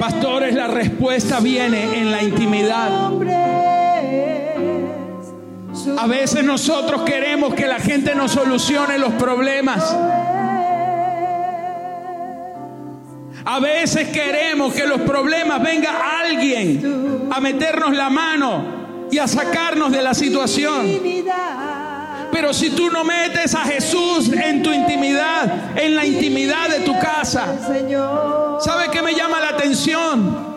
Pastores, 0.03 0.53
la 0.53 0.67
respuesta 0.67 1.39
viene 1.39 2.01
en 2.01 2.11
la 2.11 2.25
intimidad. 2.25 2.91
A 5.97 6.07
veces 6.09 6.43
nosotros 6.43 7.03
queremos 7.03 7.55
que 7.55 7.69
la 7.69 7.79
gente 7.79 8.13
nos 8.17 8.33
solucione 8.33 8.99
los 8.99 9.13
problemas. 9.13 9.97
A 13.45 13.61
veces 13.61 14.09
queremos 14.09 14.75
que 14.75 14.89
los 14.89 15.03
problemas 15.03 15.63
venga 15.63 15.93
alguien 16.19 17.29
a 17.31 17.39
meternos 17.39 17.95
la 17.97 18.11
mano 18.11 19.07
y 19.09 19.19
a 19.19 19.29
sacarnos 19.29 19.93
de 19.93 20.03
la 20.03 20.15
situación. 20.15 20.85
Pero 22.33 22.53
si 22.53 22.71
tú 22.71 22.91
no 22.91 23.05
metes 23.05 23.55
a 23.55 23.61
Jesús 23.61 24.33
en 24.33 24.65
tu 24.65 24.73
intimidad, 24.73 25.79
en 25.79 25.95
la 25.95 26.05
intimidad 26.05 26.71
de 26.71 26.81
tu 26.81 26.99
casa, 26.99 27.47
¿sabe 28.63 28.91
qué 28.91 29.03
me 29.03 29.15
llama 29.15 29.41
la 29.41 29.51
atención? 29.51 30.53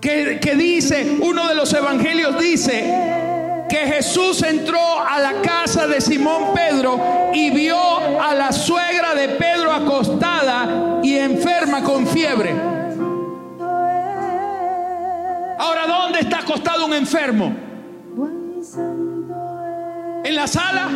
Que, 0.00 0.38
que 0.40 0.54
dice, 0.54 1.18
uno 1.20 1.46
de 1.48 1.54
los 1.54 1.72
evangelios 1.72 2.38
dice, 2.38 3.20
que 3.68 3.86
Jesús 3.86 4.42
entró 4.42 4.80
a 5.00 5.20
la 5.20 5.40
casa 5.42 5.86
de 5.86 6.00
Simón 6.00 6.52
Pedro 6.54 7.30
y 7.32 7.50
vio 7.50 7.78
a 8.20 8.34
la 8.34 8.52
suegra 8.52 9.14
de 9.14 9.28
Pedro 9.30 9.70
acostada 9.70 11.00
y 11.02 11.16
enferma 11.16 11.84
con 11.84 12.06
fiebre. 12.06 12.50
Ahora, 15.58 15.86
¿dónde 15.86 16.20
está 16.20 16.40
acostado 16.40 16.86
un 16.86 16.94
enfermo? 16.94 17.54
¿En 20.24 20.34
la 20.34 20.46
sala? 20.46 20.88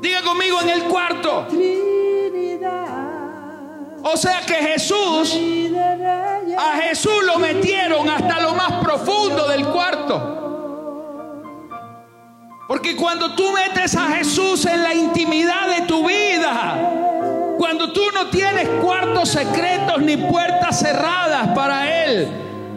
Diga 0.00 0.22
conmigo, 0.22 0.60
en 0.62 0.68
el 0.70 0.82
cuarto. 0.84 1.46
O 4.06 4.18
sea 4.18 4.42
que 4.42 4.54
Jesús, 4.54 5.34
a 6.58 6.76
Jesús 6.82 7.24
lo 7.24 7.38
metieron 7.38 8.08
hasta 8.10 8.38
lo 8.40 8.54
más 8.54 8.84
profundo 8.84 9.48
del 9.48 9.64
cuarto. 9.66 10.44
Porque 12.68 12.96
cuando 12.96 13.34
tú 13.34 13.50
metes 13.52 13.96
a 13.96 14.08
Jesús 14.08 14.66
en 14.66 14.82
la 14.82 14.94
intimidad 14.94 15.68
de 15.68 15.86
tu 15.86 16.06
vida, 16.06 17.56
cuando 17.56 17.94
tú 17.94 18.02
no 18.12 18.26
tienes 18.28 18.68
cuartos 18.82 19.30
secretos 19.30 20.02
ni 20.02 20.18
puertas 20.18 20.80
cerradas 20.80 21.48
para 21.54 22.04
Él, 22.04 22.28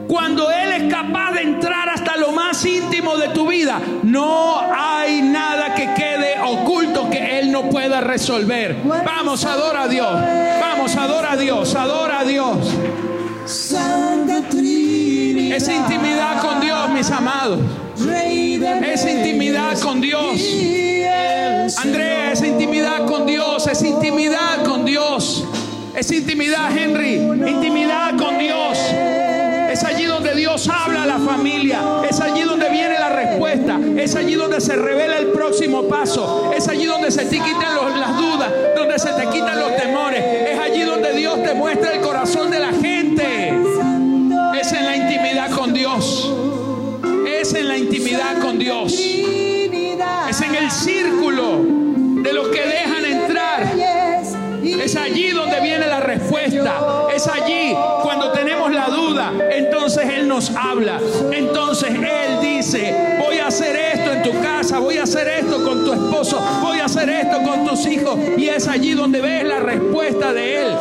cuando 0.08 0.50
Él 0.50 0.72
es 0.72 0.94
capaz 0.94 1.34
de 1.34 1.42
entrar 1.42 1.90
hasta 1.90 2.16
lo 2.16 2.32
más 2.32 2.66
íntimo 2.66 3.18
de 3.18 3.28
tu 3.30 3.48
vida, 3.48 3.82
no 4.04 4.62
hay 4.62 5.22
nada 5.22 5.76
que 5.76 5.77
oculto 6.48 7.10
que 7.10 7.40
Él 7.40 7.52
no 7.52 7.70
pueda 7.70 8.02
resolver. 8.02 8.78
Vamos, 8.84 9.46
adora 9.46 9.84
a 9.84 9.88
Dios. 9.88 10.12
Vamos, 10.60 10.96
adora 10.96 11.32
a 11.34 11.38
Dios, 11.38 11.76
adora 11.76 12.20
a 12.20 12.24
Dios. 12.26 12.58
Esa 15.56 15.74
intimidad 15.74 16.42
con 16.42 16.60
Dios, 16.60 16.90
mis 16.90 17.10
amados. 17.10 17.60
Esa 18.84 19.12
intimidad 19.12 19.80
con 19.80 20.02
Dios. 20.02 20.42
Andrea, 21.78 22.32
esa 22.32 22.48
intimidad 22.48 23.06
con 23.06 23.26
Dios, 23.26 23.68
esa 23.68 23.88
intimidad 23.88 24.64
con 24.66 24.86
Dios. 24.86 25.46
Esa 25.96 26.16
intimidad, 26.16 26.78
Henry, 26.78 27.16
intimidad 27.16 28.16
con 28.18 28.38
Dios. 28.38 28.67
Dios 30.58 30.70
habla 30.70 31.04
a 31.04 31.06
la 31.06 31.20
familia. 31.20 32.02
Es 32.10 32.20
allí 32.20 32.42
donde 32.42 32.68
viene 32.72 32.98
la 32.98 33.10
respuesta. 33.10 33.80
Es 33.96 34.16
allí 34.16 34.34
donde 34.34 34.60
se 34.60 34.76
revela 34.76 35.20
el 35.20 35.28
próximo 35.28 35.88
paso. 35.88 36.52
Es 36.52 36.68
allí 36.68 36.86
donde 36.86 37.12
se 37.12 37.26
te 37.26 37.38
quitan 37.38 38.00
las 38.00 38.18
dudas, 38.18 38.52
donde 38.76 38.98
se 38.98 39.14
te 39.14 39.28
quitan 39.30 39.60
los 39.60 39.78
temores. 39.78 40.24
Es 40.50 40.58
allí 40.58 40.82
donde 40.82 41.14
Dios 41.14 41.44
te 41.44 41.54
muestra 41.54 41.94
el 41.94 42.02
corazón 42.02 42.50
de 42.50 42.58
la 42.60 42.72
gente. 42.72 43.54
Es 44.60 44.74
en 44.74 44.86
la 44.86 44.98
intimidad 44.98 45.52
con 45.52 45.76
Dios. 45.76 46.34
Es 47.40 47.54
en 47.54 47.68
la 47.68 47.78
intimidad 47.78 48.40
con 48.42 48.58
Dios. 48.58 48.94
Es 48.94 50.42
en 50.42 50.56
el 50.56 50.72
círculo 50.72 51.62
de 52.24 52.34
los 52.34 52.48
que 52.48 52.62
dejan. 52.62 52.97
Es 54.88 54.96
allí 54.96 55.32
donde 55.32 55.60
viene 55.60 55.86
la 55.86 56.00
respuesta. 56.00 57.08
Es 57.14 57.28
allí 57.28 57.76
cuando 58.02 58.32
tenemos 58.32 58.72
la 58.72 58.86
duda. 58.86 59.34
Entonces 59.52 60.08
Él 60.08 60.30
nos 60.30 60.50
habla. 60.56 60.98
Entonces 61.30 61.90
Él 61.90 62.40
dice, 62.42 62.96
voy 63.20 63.38
a 63.38 63.48
hacer 63.48 63.76
esto 63.76 64.14
en 64.14 64.24
tu 64.24 64.42
casa, 64.42 64.80
voy 64.80 64.98
a 64.98 65.04
hacer 65.04 65.28
esto 65.28 65.62
con 65.62 65.84
tu 65.84 65.92
esposo, 65.92 66.40
voy 66.62 66.80
a 66.80 66.86
hacer 66.86 67.10
esto 67.10 67.44
con 67.44 67.66
tus 67.66 67.86
hijos. 67.86 68.18
Y 68.38 68.48
es 68.48 68.66
allí 68.70 68.94
donde 68.94 69.20
ves 69.20 69.44
la 69.44 69.60
respuesta 69.60 70.32
de 70.32 70.62
Él. 70.62 70.78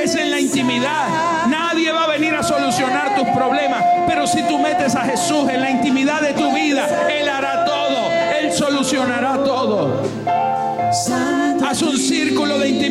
Es 0.00 0.14
en 0.16 0.30
la 0.32 0.38
intimidad. 0.38 1.46
Nadie 1.48 1.90
va 1.92 2.04
a 2.04 2.08
venir 2.08 2.34
a 2.34 2.42
solucionar 2.42 3.14
tus 3.14 3.26
problemas. 3.28 3.82
Pero 4.06 4.26
si 4.26 4.42
tú 4.42 4.58
metes 4.58 4.94
a 4.94 5.00
Jesús 5.00 5.48
en 5.48 5.62
la 5.62 5.70
intimidad 5.70 6.20
de 6.20 6.34
tu 6.34 6.52
vida, 6.52 7.08
Él 7.10 7.26
hará 7.26 7.64
todo. 7.64 8.10
Él 8.38 8.52
solucionará 8.52 9.42
todo. 9.44 10.02
Haz 11.66 11.82
un 11.82 11.98
círculo 11.98 12.58
de 12.58 12.68
intimidad. 12.68 12.85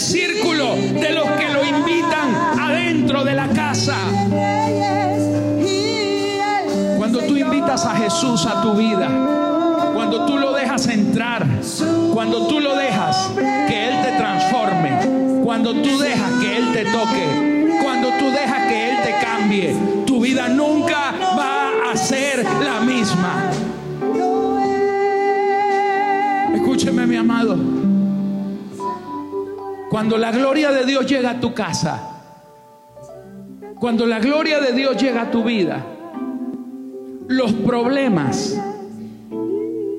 Círculo 0.00 0.76
de 0.76 1.10
los 1.10 1.28
que 1.32 1.48
lo 1.48 1.64
invitan 1.64 2.34
adentro 2.60 3.24
de 3.24 3.34
la 3.34 3.48
casa. 3.48 3.96
Cuando 6.96 7.20
tú 7.20 7.36
invitas 7.36 7.84
a 7.84 7.94
Jesús 7.96 8.46
a 8.46 8.62
tu 8.62 8.74
vida, 8.74 9.08
cuando 9.94 10.26
tú 10.26 10.38
lo 10.38 10.52
dejas 10.52 10.86
entrar, 10.88 11.46
cuando 12.12 12.46
tú 12.46 12.60
lo 12.60 12.76
dejas 12.76 13.30
que 13.36 13.88
Él 13.88 14.02
te 14.02 14.12
transforme, 14.12 15.42
cuando 15.44 15.72
tú 15.72 15.98
dejas 15.98 16.32
que 16.40 16.56
Él 16.56 16.72
te 16.72 16.84
toque, 16.84 17.78
cuando 17.82 18.08
tú 18.18 18.30
dejas 18.30 18.68
que 18.68 18.90
Él 18.90 18.96
te 19.02 19.26
cambie, 19.26 19.97
Cuando 29.98 30.16
la 30.16 30.30
gloria 30.30 30.70
de 30.70 30.84
Dios 30.86 31.06
llega 31.06 31.30
a 31.30 31.40
tu 31.40 31.52
casa, 31.52 32.00
cuando 33.80 34.06
la 34.06 34.20
gloria 34.20 34.60
de 34.60 34.72
Dios 34.72 34.96
llega 34.96 35.22
a 35.22 35.30
tu 35.32 35.42
vida, 35.42 35.84
los 37.26 37.52
problemas, 37.52 38.56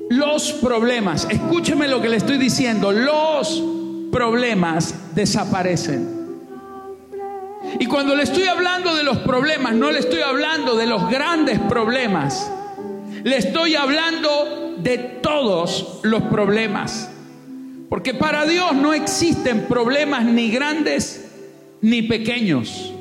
los 0.08 0.52
problemas, 0.52 1.26
escúcheme 1.28 1.86
lo 1.86 2.00
que 2.00 2.08
le 2.08 2.16
estoy 2.16 2.38
diciendo, 2.38 2.92
los 2.92 3.62
problemas 4.10 4.94
desaparecen. 5.14 6.08
Y 7.78 7.84
cuando 7.84 8.14
le 8.16 8.22
estoy 8.22 8.44
hablando 8.44 8.94
de 8.94 9.02
los 9.02 9.18
problemas, 9.18 9.74
no 9.74 9.92
le 9.92 9.98
estoy 9.98 10.22
hablando 10.22 10.76
de 10.76 10.86
los 10.86 11.10
grandes 11.10 11.58
problemas, 11.58 12.50
le 13.22 13.36
estoy 13.36 13.74
hablando 13.74 14.76
de 14.78 14.96
todos 14.96 16.00
los 16.04 16.22
problemas. 16.22 17.10
Porque 17.90 18.14
para 18.14 18.46
Dios 18.46 18.74
no 18.74 18.94
existen 18.94 19.66
problemas 19.66 20.24
ni 20.24 20.50
grandes 20.50 21.28
ni 21.82 22.02
pequeños. 22.02 22.94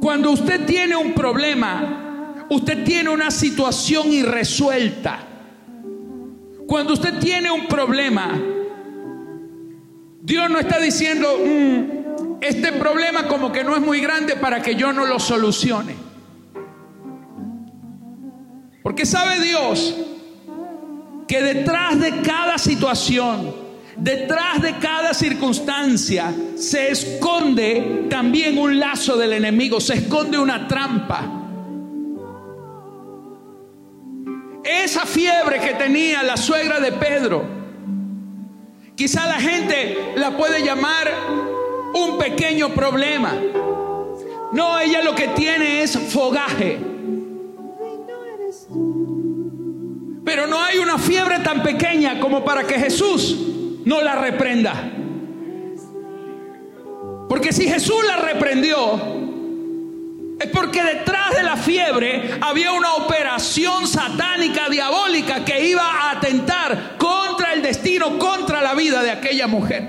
Cuando 0.00 0.32
usted 0.32 0.64
tiene 0.66 0.96
un 0.96 1.12
problema, 1.12 2.46
usted 2.48 2.82
tiene 2.82 3.10
una 3.10 3.30
situación 3.30 4.12
irresuelta. 4.12 5.20
Cuando 6.66 6.94
usted 6.94 7.18
tiene 7.20 7.50
un 7.52 7.68
problema, 7.68 8.40
Dios 10.22 10.50
no 10.50 10.58
está 10.58 10.80
diciendo, 10.80 11.28
"Mm, 11.38 12.40
este 12.42 12.72
problema 12.72 13.28
como 13.28 13.52
que 13.52 13.62
no 13.62 13.76
es 13.76 13.82
muy 13.82 14.00
grande 14.00 14.34
para 14.34 14.60
que 14.60 14.74
yo 14.74 14.92
no 14.92 15.06
lo 15.06 15.20
solucione. 15.20 15.94
Porque 18.82 19.06
sabe 19.06 19.40
Dios 19.40 19.94
que 21.32 21.40
detrás 21.40 21.98
de 21.98 22.20
cada 22.20 22.58
situación, 22.58 23.54
detrás 23.96 24.60
de 24.60 24.76
cada 24.76 25.14
circunstancia, 25.14 26.30
se 26.56 26.90
esconde 26.90 28.04
también 28.10 28.58
un 28.58 28.78
lazo 28.78 29.16
del 29.16 29.32
enemigo, 29.32 29.80
se 29.80 29.94
esconde 29.94 30.36
una 30.36 30.68
trampa. 30.68 31.22
Esa 34.62 35.06
fiebre 35.06 35.58
que 35.58 35.72
tenía 35.72 36.22
la 36.22 36.36
suegra 36.36 36.80
de 36.80 36.92
Pedro, 36.92 37.46
quizá 38.94 39.26
la 39.26 39.40
gente 39.40 40.12
la 40.16 40.36
puede 40.36 40.62
llamar 40.62 41.10
un 41.94 42.18
pequeño 42.18 42.74
problema. 42.74 43.32
No, 44.52 44.78
ella 44.78 45.00
lo 45.02 45.14
que 45.14 45.28
tiene 45.28 45.82
es 45.82 45.98
fogaje. 45.98 46.91
Pero 50.34 50.46
no 50.46 50.58
hay 50.62 50.78
una 50.78 50.96
fiebre 50.96 51.40
tan 51.40 51.62
pequeña 51.62 52.18
como 52.18 52.42
para 52.42 52.66
que 52.66 52.78
Jesús 52.78 53.36
no 53.84 54.00
la 54.00 54.14
reprenda. 54.14 54.90
Porque 57.28 57.52
si 57.52 57.68
Jesús 57.68 58.02
la 58.06 58.16
reprendió, 58.16 58.98
es 60.40 60.46
porque 60.46 60.82
detrás 60.82 61.36
de 61.36 61.42
la 61.42 61.58
fiebre 61.58 62.38
había 62.40 62.72
una 62.72 62.94
operación 62.94 63.86
satánica, 63.86 64.70
diabólica, 64.70 65.44
que 65.44 65.68
iba 65.68 65.82
a 65.82 66.12
atentar 66.12 66.96
contra 66.96 67.52
el 67.52 67.60
destino, 67.60 68.18
contra 68.18 68.62
la 68.62 68.72
vida 68.72 69.02
de 69.02 69.10
aquella 69.10 69.46
mujer. 69.46 69.86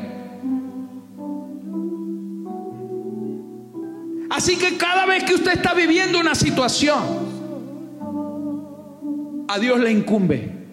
Así 4.30 4.58
que 4.58 4.76
cada 4.76 5.06
vez 5.06 5.24
que 5.24 5.36
usted 5.36 5.54
está 5.54 5.74
viviendo 5.74 6.20
una 6.20 6.36
situación, 6.36 7.23
a 9.48 9.60
Dios 9.60 9.80
le 9.80 9.92
incumbe. 9.92 10.64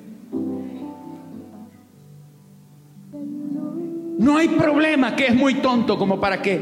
No 4.18 4.37
hay 4.37 4.48
problema 4.48 5.16
que 5.16 5.26
es 5.26 5.35
muy 5.35 5.54
tonto 5.54 5.98
como 5.98 6.20
para 6.20 6.42
que 6.42 6.61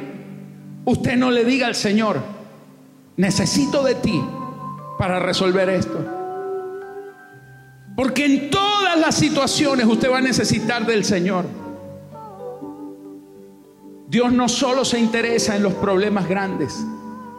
usted 0.85 1.17
no 1.17 1.31
le 1.31 1.45
diga 1.45 1.67
al 1.67 1.75
Señor, 1.75 2.21
necesito 3.17 3.83
de 3.83 3.97
ti 3.97 4.23
para 4.97 5.19
resolver 5.19 5.69
esto. 5.69 5.99
Porque 7.97 8.27
en 8.27 8.51
todas 8.51 8.99
las 9.01 9.17
situaciones 9.17 9.87
usted 9.87 10.11
va 10.11 10.19
a 10.19 10.23
necesitar 10.23 10.87
del 10.87 11.05
Señor. 11.05 11.47
Dios 14.09 14.33
no 14.33 14.49
solo 14.49 14.85
se 14.85 15.01
interesa 15.01 15.57
en 15.57 15.65
los 15.65 15.75
problemas 15.75 16.29
grandes, 16.29 16.79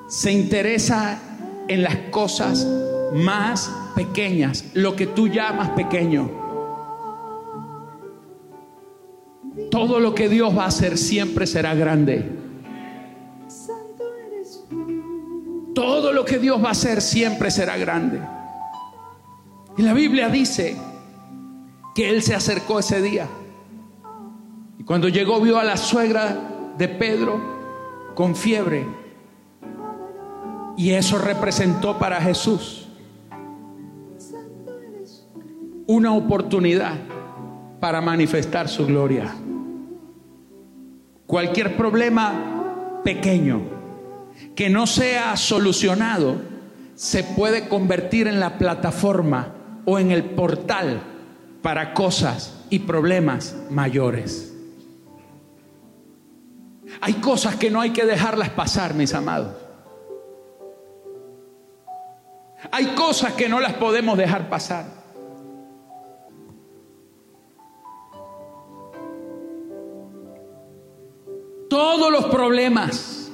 se 0.10 0.32
interesa 0.32 1.18
en 1.70 1.82
las 1.82 1.96
cosas 2.12 2.68
más 3.14 3.72
pequeñas, 4.00 4.64
lo 4.76 4.96
que 4.96 5.08
tú 5.08 5.28
llamas 5.28 5.72
pequeño. 5.72 6.32
Todo 9.70 10.00
lo 10.00 10.16
que 10.16 10.30
Dios 10.30 10.58
va 10.58 10.64
a 10.64 10.68
hacer 10.68 10.98
siempre 10.98 11.46
será 11.46 11.76
grande. 11.76 12.32
Todo 15.76 16.14
lo 16.14 16.24
que 16.24 16.40
Dios 16.40 16.64
va 16.64 16.70
a 16.70 16.72
hacer 16.72 17.02
siempre 17.02 17.52
será 17.52 17.76
grande. 17.76 18.22
Y 19.78 19.82
la 19.82 19.94
Biblia 19.94 20.30
dice 20.30 20.78
que 21.94 22.10
Él 22.10 22.24
se 22.24 22.36
acercó 22.36 22.80
ese 22.80 23.02
día. 23.02 23.28
Y 24.78 24.86
cuando 24.86 25.10
llegó 25.10 25.42
vio 25.42 25.60
a 25.60 25.66
la 25.66 25.76
suegra 25.76 26.38
de 26.78 26.88
Pedro 26.88 27.42
con 28.16 28.34
fiebre. 28.34 28.88
Y 30.78 30.92
eso 30.92 31.18
representó 31.18 32.00
para 32.00 32.22
Jesús 32.22 32.79
una 35.90 36.14
oportunidad 36.14 36.94
para 37.80 38.00
manifestar 38.00 38.70
su 38.70 38.86
gloria. 38.86 39.34
Cualquier 41.26 41.76
problema 41.76 43.02
pequeño 43.04 43.62
que 44.56 44.70
no 44.70 44.86
sea 44.86 45.36
solucionado 45.36 46.36
se 46.94 47.24
puede 47.24 47.68
convertir 47.68 48.28
en 48.28 48.40
la 48.40 48.60
plataforma 48.60 49.56
o 49.86 49.98
en 49.98 50.12
el 50.12 50.26
portal 50.26 51.02
para 51.64 51.96
cosas 51.96 52.66
y 52.70 52.78
problemas 52.80 53.56
mayores. 53.72 54.54
Hay 57.02 57.14
cosas 57.16 57.56
que 57.56 57.72
no 57.72 57.82
hay 57.82 57.90
que 57.90 58.06
dejarlas 58.06 58.52
pasar, 58.52 58.94
mis 58.94 59.16
amados. 59.16 59.56
Hay 62.72 62.86
cosas 62.94 63.34
que 63.34 63.50
no 63.50 63.60
las 63.60 63.74
podemos 63.74 64.20
dejar 64.20 64.50
pasar. 64.50 64.99
Todos 71.70 72.12
los 72.12 72.26
problemas 72.26 73.32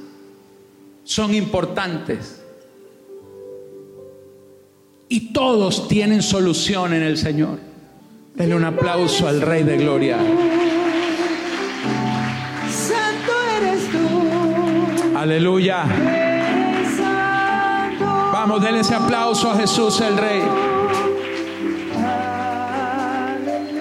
son 1.05 1.33
importantes. 1.33 2.43
Y 5.07 5.31
todos 5.31 5.87
tienen 5.87 6.21
solución 6.21 6.93
en 6.93 7.03
el 7.03 7.17
Señor. 7.17 7.59
Denle 8.33 8.55
un 8.55 8.65
aplauso 8.65 9.27
al 9.27 9.41
Rey 9.41 9.63
de 9.63 9.77
Gloria. 9.77 10.17
Santo 12.69 13.31
eres 13.57 13.89
tú. 13.91 15.17
Aleluya. 15.17 15.85
Vamos, 18.33 18.61
denle 18.61 18.81
ese 18.81 18.95
aplauso 18.95 19.49
a 19.49 19.55
Jesús 19.55 20.01
el 20.01 20.17
Rey. 20.17 20.41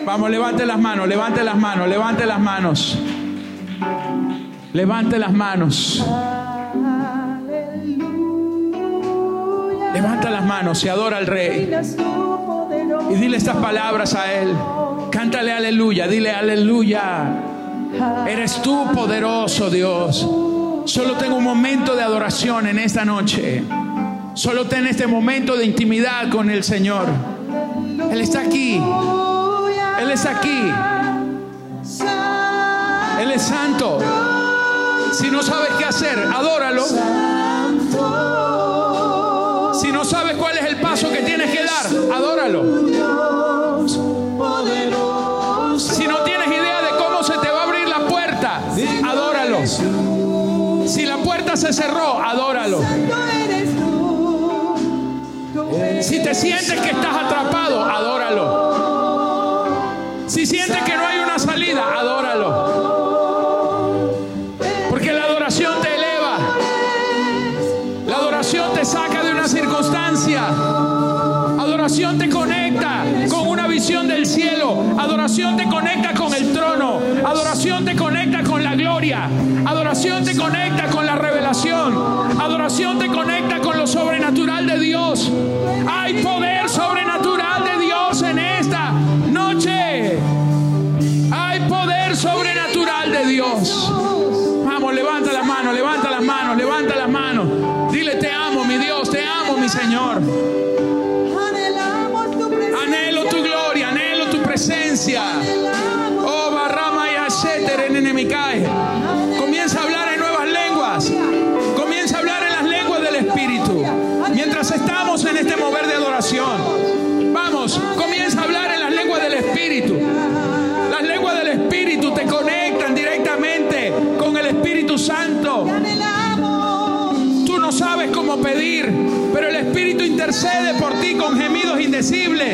Vamos, 0.04 0.30
levante 0.30 0.64
las 0.64 0.78
manos, 0.78 1.08
levante 1.08 1.42
las 1.42 1.56
manos, 1.56 1.88
levante 1.88 2.26
las 2.26 2.38
manos. 2.38 2.98
Levante 4.74 5.20
las 5.20 5.32
manos. 5.32 6.04
Levanta 9.94 10.30
las 10.30 10.44
manos 10.44 10.82
y 10.84 10.88
adora 10.88 11.18
al 11.18 11.28
Rey. 11.28 11.70
Y 13.08 13.14
dile 13.14 13.36
estas 13.36 13.56
palabras 13.58 14.16
a 14.16 14.32
Él. 14.32 14.52
Cántale 15.12 15.52
aleluya, 15.52 16.08
dile 16.08 16.32
aleluya. 16.32 17.36
Eres 18.26 18.60
tú 18.62 18.88
poderoso 18.92 19.70
Dios. 19.70 20.28
Solo 20.86 21.12
tengo 21.18 21.36
un 21.36 21.44
momento 21.44 21.94
de 21.94 22.02
adoración 22.02 22.66
en 22.66 22.80
esta 22.80 23.04
noche. 23.04 23.62
Solo 24.34 24.66
ten 24.66 24.88
este 24.88 25.06
momento 25.06 25.54
de 25.56 25.66
intimidad 25.66 26.28
con 26.30 26.50
el 26.50 26.64
Señor. 26.64 27.06
Él 28.10 28.20
está 28.20 28.40
aquí. 28.40 28.82
Él 30.00 30.10
es 30.10 30.26
aquí. 30.26 30.72
Él 33.20 33.30
es 33.30 33.42
santo. 33.42 34.00
Si 35.18 35.30
no 35.30 35.42
sabes 35.42 35.70
qué 35.78 35.84
hacer, 35.84 36.18
adóralo. 36.18 36.84
Si 39.74 39.92
no 39.92 40.04
sabes 40.04 40.36
cuál 40.36 40.58
es 40.58 40.64
el 40.66 40.80
paso 40.80 41.10
que 41.10 41.22
tienes 41.22 41.50
que 41.50 41.64
dar, 41.64 41.86
adóralo. 42.16 42.62
Si 45.78 46.06
no 46.06 46.18
tienes 46.24 46.48
idea 46.48 46.82
de 46.82 46.90
cómo 46.98 47.22
se 47.22 47.34
te 47.38 47.48
va 47.48 47.60
a 47.60 47.64
abrir 47.64 47.88
la 47.88 48.00
puerta, 48.06 48.60
adóralo. 49.04 49.66
Si 50.86 51.06
la 51.06 51.16
puerta 51.18 51.56
se 51.56 51.72
cerró, 51.72 52.20
adóralo. 52.20 52.80
Si 56.00 56.22
te 56.22 56.34
sientes 56.34 56.80
que 56.80 56.90
estás 56.90 57.16
atrapado, 57.16 57.82
adóralo. 57.82 58.93
Adoración 75.24 75.56
te 75.56 75.66
conecta 75.66 76.12
con 76.12 76.34
el 76.34 76.52
trono. 76.52 77.00
Adoración 77.24 77.82
te 77.82 77.96
conecta 77.96 78.44
con 78.44 78.62
la 78.62 78.74
gloria. 78.74 79.24
Adoración 79.64 80.22
te 80.22 80.36
conecta 80.36 80.83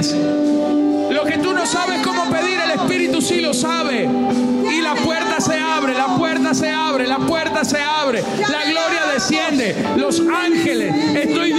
Lo 0.09 1.25
que 1.25 1.39
tú 1.39 1.53
no 1.53 1.67
sabes 1.67 2.01
cómo 2.07 2.31
pedir, 2.31 2.59
el 2.65 2.71
Espíritu 2.71 3.21
sí 3.21 3.41
lo 3.41 3.53
sabe. 3.53 4.05
Y 4.05 4.81
la 4.81 4.95
puerta 4.95 5.41
se 5.41 5.59
abre, 5.59 5.93
la 5.93 6.17
puerta 6.17 6.55
se 6.55 6.71
abre, 6.71 7.07
la 7.07 7.19
puerta 7.19 7.65
se 7.65 7.79
abre. 7.79 8.23
La 8.23 8.65
gloria 8.65 9.07
desciende. 9.13 9.77
Los 9.97 10.21
ángeles, 10.21 10.95
estoy 11.17 11.53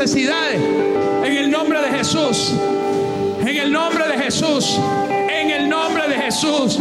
necesidades. 0.00 0.58
En 1.24 1.36
el 1.36 1.50
nombre 1.50 1.78
de 1.82 1.98
Jesús. 1.98 2.54
En 3.38 3.48
el 3.48 3.70
nombre 3.70 4.08
de 4.08 4.14
Jesús. 4.14 4.80
En 5.10 5.50
el 5.50 5.68
nombre 5.68 6.08
de 6.08 6.14
Jesús. 6.14 6.78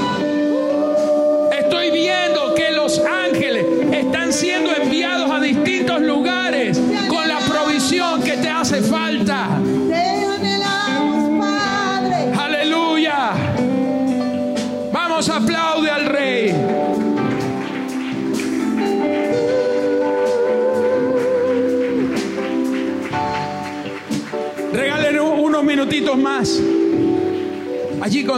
Estoy 1.52 1.92
viendo 1.92 2.54
que 2.56 2.72
los 2.72 3.00
ángeles 3.00 3.66
están 3.92 4.32
siendo 4.32 4.74
enviados 4.74 5.30
a 5.32 5.42
distintos 5.42 6.00
lugares 6.02 6.80
con 7.10 7.28
la 7.28 7.40
provisión 7.40 8.24
que 8.24 8.38
te 8.38 8.48
hace 8.48 8.82
falta. 8.82 9.09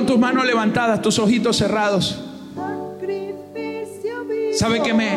Con 0.01 0.07
tus 0.07 0.17
manos 0.17 0.47
levantadas, 0.47 0.99
tus 0.99 1.19
ojitos 1.19 1.57
cerrados. 1.57 2.19
¿Sabe 4.53 4.81
que 4.81 4.95
me, 4.95 5.11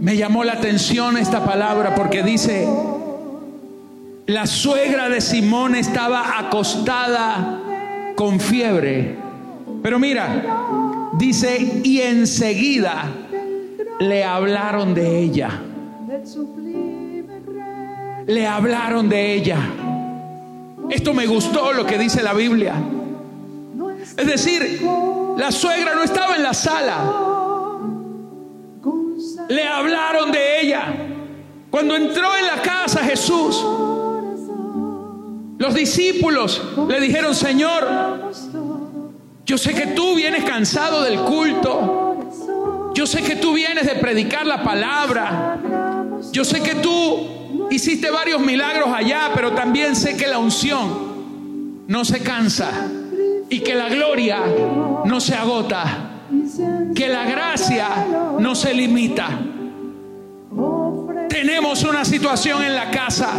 me 0.00 0.16
llamó 0.16 0.42
la 0.42 0.54
atención 0.54 1.18
esta 1.18 1.44
palabra? 1.44 1.94
Porque 1.94 2.22
dice, 2.22 2.66
la 4.24 4.46
suegra 4.46 5.10
de 5.10 5.20
Simón 5.20 5.74
estaba 5.74 6.38
acostada 6.38 7.60
con 8.14 8.40
fiebre. 8.40 9.18
Pero 9.82 9.98
mira, 9.98 11.10
dice, 11.18 11.82
y 11.84 12.00
enseguida 12.00 13.04
le 14.00 14.24
hablaron 14.24 14.94
de 14.94 15.18
ella. 15.18 15.60
Le 18.26 18.46
hablaron 18.46 19.10
de 19.10 19.34
ella. 19.34 19.58
Esto 20.88 21.12
me 21.12 21.26
gustó 21.26 21.74
lo 21.74 21.84
que 21.84 21.98
dice 21.98 22.22
la 22.22 22.32
Biblia. 22.32 22.76
Es 24.16 24.26
decir, 24.26 24.82
la 25.36 25.52
suegra 25.52 25.94
no 25.94 26.02
estaba 26.02 26.36
en 26.36 26.42
la 26.42 26.54
sala. 26.54 27.04
Le 29.48 29.64
hablaron 29.64 30.32
de 30.32 30.60
ella. 30.60 30.94
Cuando 31.70 31.96
entró 31.96 32.36
en 32.36 32.46
la 32.46 32.62
casa 32.62 33.00
Jesús, 33.00 33.62
los 35.58 35.74
discípulos 35.74 36.62
le 36.88 37.00
dijeron, 37.00 37.34
Señor, 37.34 38.32
yo 39.44 39.58
sé 39.58 39.74
que 39.74 39.88
tú 39.88 40.14
vienes 40.14 40.44
cansado 40.44 41.02
del 41.02 41.18
culto. 41.20 42.92
Yo 42.94 43.06
sé 43.06 43.22
que 43.22 43.36
tú 43.36 43.52
vienes 43.52 43.84
de 43.84 43.96
predicar 43.96 44.46
la 44.46 44.62
palabra. 44.62 45.58
Yo 46.32 46.44
sé 46.44 46.62
que 46.62 46.76
tú 46.76 47.68
hiciste 47.70 48.10
varios 48.10 48.40
milagros 48.40 48.88
allá, 48.90 49.30
pero 49.34 49.52
también 49.52 49.94
sé 49.94 50.16
que 50.16 50.26
la 50.26 50.38
unción 50.38 51.84
no 51.86 52.04
se 52.04 52.20
cansa 52.20 52.70
y 53.48 53.60
que 53.60 53.74
la 53.74 53.88
gloria 53.88 54.40
no 55.04 55.20
se 55.20 55.34
agota, 55.34 55.84
que 56.94 57.08
la 57.08 57.24
gracia 57.24 57.88
no 58.38 58.54
se 58.54 58.74
limita. 58.74 59.28
Tenemos 61.28 61.84
una 61.84 62.04
situación 62.04 62.62
en 62.62 62.74
la 62.74 62.90
casa. 62.90 63.30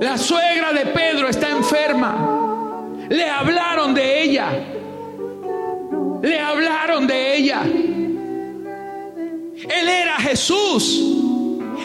La 0.00 0.16
suegra 0.16 0.72
de 0.72 0.86
Pedro 0.86 1.28
está 1.28 1.50
enferma. 1.50 2.86
Le 3.08 3.28
hablaron 3.28 3.92
de 3.92 4.22
ella. 4.22 4.50
Le 6.22 6.38
hablaron 6.38 7.06
de 7.06 7.36
ella. 7.36 7.62
Él 9.68 9.88
era 9.88 10.16
Jesús. 10.20 11.02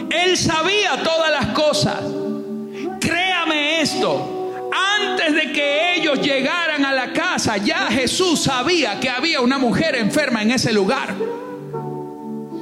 Él 0.10 0.38
sabía 0.38 1.02
todas 1.04 1.32
las 1.32 1.48
cosas. 1.48 2.00
Créame 3.00 3.82
esto. 3.82 4.35
De 5.34 5.52
que 5.52 5.96
ellos 5.96 6.22
llegaran 6.22 6.86
a 6.86 6.94
la 6.94 7.12
casa, 7.12 7.58
ya 7.58 7.88
Jesús 7.88 8.44
sabía 8.44 9.00
que 9.00 9.10
había 9.10 9.42
una 9.42 9.58
mujer 9.58 9.96
enferma 9.96 10.44
en 10.44 10.52
ese 10.52 10.72
lugar. 10.72 11.16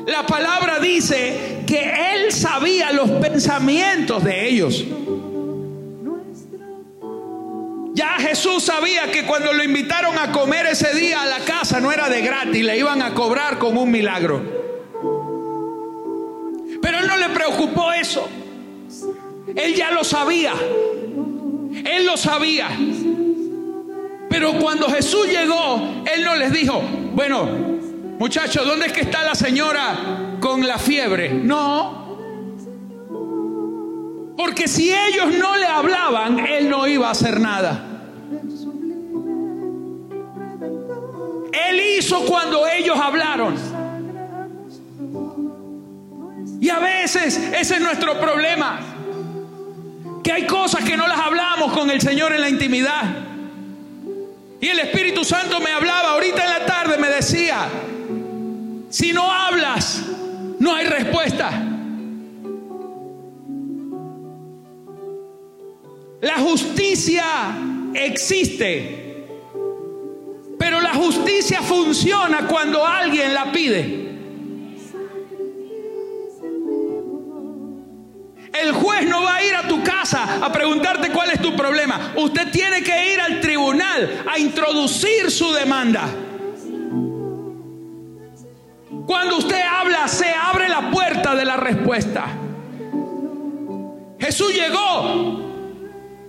La 0.08 0.26
palabra 0.26 0.80
dice 0.80 1.64
que 1.68 2.14
Él 2.14 2.32
sabía 2.32 2.92
los 2.92 3.10
pensamientos 3.12 4.24
de 4.24 4.48
ellos. 4.48 4.86
Ya 7.94 8.16
Jesús 8.18 8.64
sabía 8.64 9.12
que 9.12 9.26
cuando 9.26 9.54
lo 9.54 9.64
invitaron 9.64 10.18
a 10.18 10.32
comer 10.32 10.66
ese 10.66 10.96
día 10.96 11.22
a 11.22 11.26
la 11.26 11.40
casa 11.40 11.80
no 11.80 11.92
era 11.92 12.10
de 12.10 12.22
gratis, 12.22 12.64
le 12.64 12.78
iban 12.78 13.02
a 13.02 13.14
cobrar 13.14 13.60
con 13.60 13.78
un 13.78 13.92
milagro. 13.92 14.42
Pero 16.82 17.00
él 17.00 17.08
no 17.08 17.18
le 17.18 17.30
preocupó 17.30 17.92
eso. 17.92 18.28
Él 19.56 19.76
ya 19.76 19.92
lo 19.92 20.04
sabía. 20.04 20.54
Él 21.86 22.06
lo 22.06 22.18
sabía. 22.18 22.70
Pero 24.30 24.54
cuando 24.60 24.88
Jesús 24.90 25.28
llegó, 25.28 26.04
Él 26.14 26.24
no 26.24 26.36
les 26.36 26.52
dijo, 26.52 26.82
bueno, 27.14 27.46
muchachos, 28.20 28.66
¿dónde 28.66 28.88
es 28.88 28.94
que 28.94 29.02
está 29.02 29.24
la 29.24 29.36
señora 29.36 30.38
con 30.40 30.66
la 30.68 30.78
fiebre? 30.78 31.34
No. 31.34 32.04
Porque 34.36 34.68
si 34.68 34.92
ellos 34.92 35.28
no 35.38 35.56
le 35.56 35.66
hablaban, 35.66 36.40
Él 36.40 36.70
no 36.70 36.88
iba 36.88 37.08
a 37.08 37.12
hacer 37.12 37.40
nada. 37.40 37.90
Él 41.70 41.80
hizo 41.98 42.26
cuando 42.26 42.68
ellos 42.68 42.98
hablaron. 43.00 43.56
Y 46.60 46.70
a 46.70 46.80
veces 46.80 47.38
ese 47.38 47.76
es 47.76 47.82
nuestro 47.82 48.20
problema. 48.20 48.93
Que 50.24 50.32
hay 50.32 50.48
cosas 50.48 50.84
que 50.84 50.96
no 50.96 51.08
las 51.08 51.20
hablamos 51.20 51.74
con 51.74 51.90
el 51.90 52.02
Señor 52.02 52.34
en 52.34 52.42
la 52.42 52.50
intimidad. 52.50 53.04
Y 54.62 54.68
el 54.70 54.80
Espíritu 54.80 55.26
Santo 55.26 55.60
me 55.60 55.72
hablaba 55.72 56.12
ahorita 56.12 56.44
en 56.44 56.50
la 56.50 56.66
tarde, 56.66 56.98
me 56.98 57.10
decía, 57.10 57.68
si 58.90 59.12
no 59.12 59.30
hablas, 59.30 60.04
no 60.60 60.74
hay 60.74 60.86
respuesta. 60.86 61.52
La 66.22 66.38
justicia 66.38 67.26
existe, 67.94 69.28
pero 70.58 70.80
la 70.80 70.94
justicia 70.94 71.62
funciona 71.62 72.48
cuando 72.48 72.88
alguien 72.88 73.34
la 73.34 73.52
pide. 73.52 74.03
A 80.14 80.52
preguntarte 80.52 81.12
cuál 81.12 81.32
es 81.32 81.42
tu 81.42 81.56
problema. 81.56 82.14
Usted 82.16 82.52
tiene 82.52 82.84
que 82.84 83.14
ir 83.14 83.22
al 83.22 83.40
tribunal 83.40 84.24
a 84.30 84.38
introducir 84.38 85.32
su 85.32 85.52
demanda. 85.54 86.08
Cuando 89.06 89.38
usted 89.38 89.62
habla, 89.62 90.08
se 90.08 90.30
abre 90.34 90.70
la 90.70 90.90
puerta 90.92 91.36
de 91.36 91.46
la 91.46 91.58
respuesta. 91.58 92.26
Jesús 94.20 94.54
llegó, 94.54 95.42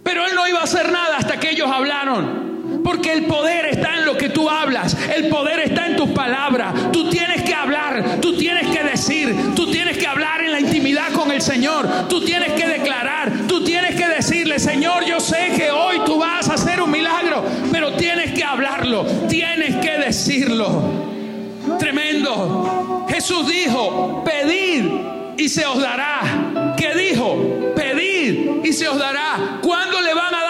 pero 0.02 0.26
él 0.26 0.34
no 0.34 0.48
iba 0.48 0.60
a 0.60 0.64
hacer 0.64 0.90
nada 0.90 1.18
hasta 1.18 1.38
que 1.38 1.50
ellos 1.50 1.70
hablaron. 1.70 2.43
Porque 2.82 3.12
el 3.12 3.26
poder 3.26 3.66
está 3.66 3.96
en 3.96 4.04
lo 4.04 4.16
que 4.16 4.28
tú 4.28 4.48
hablas, 4.48 4.96
el 5.14 5.28
poder 5.28 5.60
está 5.60 5.87
en 5.87 5.96
tus 5.96 6.10
palabras. 6.10 6.92
Tú 6.92 7.08
tienes 7.10 7.42
que 7.42 7.54
hablar, 7.54 8.20
tú 8.20 8.37
tienes 8.37 8.66
que 8.68 8.82
decir, 8.82 9.34
tú 9.54 9.70
tienes 9.70 9.98
que 9.98 10.06
hablar 10.06 10.42
en 10.42 10.52
la 10.52 10.60
intimidad 10.60 11.12
con 11.12 11.30
el 11.30 11.42
Señor, 11.42 11.88
tú 12.08 12.24
tienes 12.24 12.52
que 12.52 12.66
declarar, 12.66 13.32
tú 13.48 13.64
tienes 13.64 13.94
que 13.96 14.08
decirle, 14.08 14.58
Señor, 14.58 15.04
yo 15.04 15.20
sé 15.20 15.52
que 15.56 15.70
hoy 15.70 16.00
tú 16.04 16.18
vas 16.18 16.48
a 16.48 16.54
hacer 16.54 16.80
un 16.80 16.90
milagro, 16.90 17.44
pero 17.70 17.92
tienes 17.94 18.32
que 18.32 18.44
hablarlo, 18.44 19.04
tienes 19.28 19.76
que 19.76 19.98
decirlo. 19.98 21.04
Tremendo. 21.78 23.06
Jesús 23.08 23.48
dijo, 23.48 24.22
pedid 24.24 24.84
y 25.37 25.48
se 25.48 25.64
os 25.66 25.80
dará. 25.80 26.74
¿Qué 26.76 26.94
dijo? 26.94 27.72
Pedid 27.74 28.64
y 28.64 28.72
se 28.72 28.88
os 28.88 28.98
dará. 28.98 29.58
¿Cuándo 29.62 30.00
le 30.00 30.14
van 30.14 30.34
a? 30.34 30.43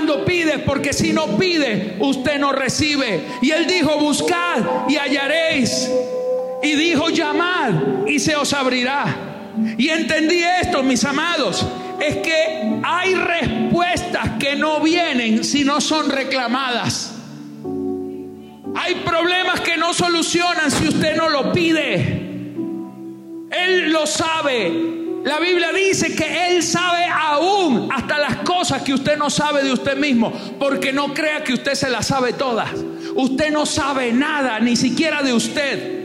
Cuando 0.00 0.24
pide, 0.24 0.60
porque 0.60 0.94
si 0.94 1.12
no 1.12 1.36
pide, 1.36 1.96
usted 2.00 2.38
no 2.38 2.52
recibe. 2.52 3.22
Y 3.42 3.50
él 3.50 3.66
dijo, 3.66 3.98
buscad 3.98 4.88
y 4.88 4.96
hallaréis. 4.96 5.90
Y 6.62 6.74
dijo, 6.74 7.10
llamad 7.10 8.06
y 8.06 8.18
se 8.18 8.34
os 8.34 8.50
abrirá. 8.54 9.14
Y 9.76 9.90
entendí 9.90 10.42
esto, 10.62 10.82
mis 10.82 11.04
amados, 11.04 11.66
es 12.00 12.16
que 12.16 12.80
hay 12.82 13.14
respuestas 13.14 14.38
que 14.38 14.56
no 14.56 14.80
vienen 14.80 15.44
si 15.44 15.64
no 15.64 15.82
son 15.82 16.08
reclamadas. 16.08 17.12
Hay 18.74 18.94
problemas 19.04 19.60
que 19.60 19.76
no 19.76 19.92
solucionan 19.92 20.70
si 20.70 20.88
usted 20.88 21.14
no 21.14 21.28
lo 21.28 21.52
pide. 21.52 21.96
Él 23.50 23.92
lo 23.92 24.06
sabe. 24.06 24.99
La 25.24 25.38
Biblia 25.38 25.70
dice 25.72 26.14
que 26.14 26.48
Él 26.48 26.62
sabe 26.62 27.04
aún 27.04 27.88
hasta 27.92 28.18
las 28.18 28.36
cosas 28.38 28.82
que 28.82 28.94
usted 28.94 29.18
no 29.18 29.28
sabe 29.28 29.62
de 29.62 29.72
usted 29.72 29.96
mismo, 29.96 30.32
porque 30.58 30.92
no 30.92 31.12
crea 31.12 31.44
que 31.44 31.52
usted 31.52 31.74
se 31.74 31.90
las 31.90 32.06
sabe 32.06 32.32
todas. 32.32 32.70
Usted 33.14 33.50
no 33.50 33.66
sabe 33.66 34.12
nada, 34.12 34.58
ni 34.60 34.76
siquiera 34.76 35.22
de 35.22 35.32
usted. 35.32 36.00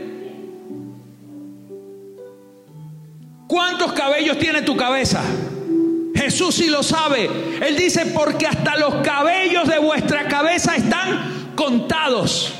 ¿Cuántos 3.46 3.92
cabellos 3.92 4.38
tiene 4.38 4.62
tu 4.62 4.76
cabeza? 4.76 5.22
Jesús 6.14 6.54
sí 6.56 6.66
lo 6.66 6.82
sabe. 6.82 7.30
Él 7.64 7.76
dice, 7.76 8.06
porque 8.06 8.46
hasta 8.46 8.76
los 8.76 8.96
cabellos 8.96 9.68
de 9.68 9.78
vuestra 9.78 10.26
cabeza 10.28 10.76
están 10.76 11.52
contados. 11.54 12.52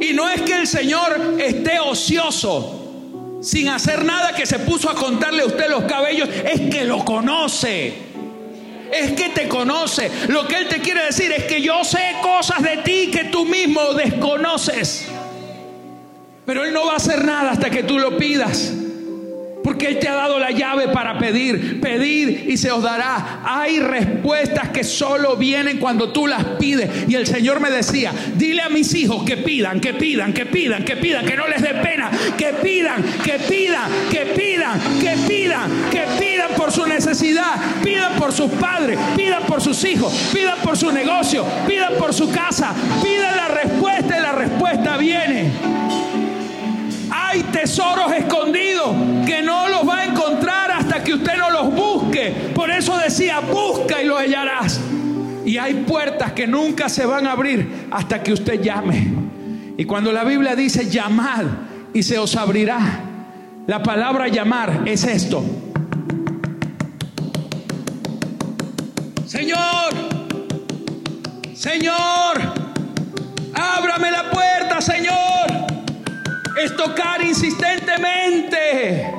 Y 0.00 0.12
no 0.12 0.28
es 0.28 0.42
que 0.42 0.60
el 0.60 0.66
Señor 0.66 1.36
esté 1.38 1.78
ocioso, 1.78 2.77
sin 3.40 3.68
hacer 3.68 4.04
nada 4.04 4.34
que 4.34 4.46
se 4.46 4.58
puso 4.58 4.90
a 4.90 4.94
contarle 4.94 5.42
a 5.42 5.46
usted 5.46 5.68
los 5.68 5.84
cabellos, 5.84 6.28
es 6.28 6.60
que 6.74 6.84
lo 6.84 7.04
conoce. 7.04 8.08
Es 8.92 9.12
que 9.12 9.28
te 9.28 9.48
conoce. 9.48 10.10
Lo 10.28 10.48
que 10.48 10.56
Él 10.56 10.68
te 10.68 10.80
quiere 10.80 11.04
decir 11.04 11.30
es 11.32 11.44
que 11.44 11.60
yo 11.60 11.84
sé 11.84 12.16
cosas 12.22 12.62
de 12.62 12.78
ti 12.78 13.10
que 13.10 13.24
tú 13.24 13.44
mismo 13.44 13.92
desconoces. 13.94 15.06
Pero 16.46 16.64
Él 16.64 16.72
no 16.72 16.86
va 16.86 16.94
a 16.94 16.96
hacer 16.96 17.24
nada 17.24 17.50
hasta 17.50 17.68
que 17.68 17.82
tú 17.82 17.98
lo 17.98 18.16
pidas. 18.16 18.72
Porque 19.62 19.86
Él 19.86 19.98
te 19.98 20.08
ha 20.08 20.14
dado 20.14 20.38
la 20.38 20.50
llave 20.50 20.88
para 20.88 21.18
pedir. 21.18 21.80
Pedir 21.80 22.46
y 22.48 22.56
se 22.56 22.70
os 22.70 22.82
dará. 22.82 23.42
Hay 23.44 23.80
respuestas 23.80 24.70
que 24.70 24.84
solo 24.84 25.36
vienen 25.36 25.78
cuando 25.78 26.12
tú 26.12 26.26
las 26.26 26.44
pides. 26.58 27.08
Y 27.08 27.14
el 27.14 27.26
Señor 27.26 27.60
me 27.60 27.70
decía, 27.70 28.12
dile 28.36 28.62
a 28.62 28.68
mis 28.68 28.94
hijos 28.94 29.24
que 29.24 29.36
pidan, 29.36 29.80
que 29.80 29.94
pidan, 29.94 30.32
que 30.32 30.46
pidan, 30.46 30.84
que 30.84 30.96
pidan, 30.96 31.26
que 31.26 31.36
no 31.36 31.46
les 31.48 31.62
dé 31.62 31.74
pena, 31.74 32.10
que 32.36 32.52
pidan, 32.54 33.02
que 33.24 33.38
pidan, 33.38 33.90
que 34.10 34.26
pidan, 34.26 34.80
que 35.00 35.16
pidan, 35.28 35.70
que 35.90 36.04
pidan 36.18 36.50
por 36.56 36.72
su 36.72 36.86
necesidad, 36.86 37.54
pidan 37.82 38.14
por 38.16 38.32
sus 38.32 38.50
padres, 38.52 38.98
pidan 39.16 39.42
por 39.44 39.60
sus 39.60 39.84
hijos, 39.84 40.12
pidan 40.32 40.58
por 40.62 40.76
su 40.76 40.90
negocio, 40.90 41.44
pidan 41.66 41.94
por 41.98 42.12
su 42.14 42.30
casa, 42.30 42.74
pidan 43.02 43.36
la 43.36 43.48
respuesta 43.48 44.18
y 44.18 44.22
la 44.22 44.32
respuesta 44.32 44.96
viene. 44.96 45.87
Tesoros 47.44 48.12
escondidos 48.12 48.94
que 49.26 49.42
no 49.42 49.68
los 49.68 49.88
va 49.88 50.00
a 50.00 50.04
encontrar 50.04 50.70
hasta 50.70 51.02
que 51.02 51.14
usted 51.14 51.36
no 51.36 51.50
los 51.50 51.74
busque. 51.74 52.52
Por 52.54 52.70
eso 52.70 52.96
decía, 52.98 53.40
busca 53.40 54.02
y 54.02 54.06
lo 54.06 54.16
hallarás. 54.16 54.80
Y 55.44 55.56
hay 55.56 55.74
puertas 55.74 56.32
que 56.32 56.46
nunca 56.46 56.88
se 56.88 57.06
van 57.06 57.26
a 57.26 57.32
abrir 57.32 57.88
hasta 57.90 58.22
que 58.22 58.32
usted 58.32 58.60
llame. 58.60 59.12
Y 59.76 59.84
cuando 59.84 60.12
la 60.12 60.24
Biblia 60.24 60.54
dice 60.54 60.90
llamad 60.90 61.44
y 61.94 62.02
se 62.02 62.18
os 62.18 62.36
abrirá, 62.36 62.80
la 63.66 63.82
palabra 63.82 64.28
llamar 64.28 64.82
es 64.86 65.04
esto. 65.04 65.44
Señor, 69.26 69.94
Señor, 71.54 72.47
es 76.58 76.74
tocar 76.76 77.22
insistentemente. 77.22 79.12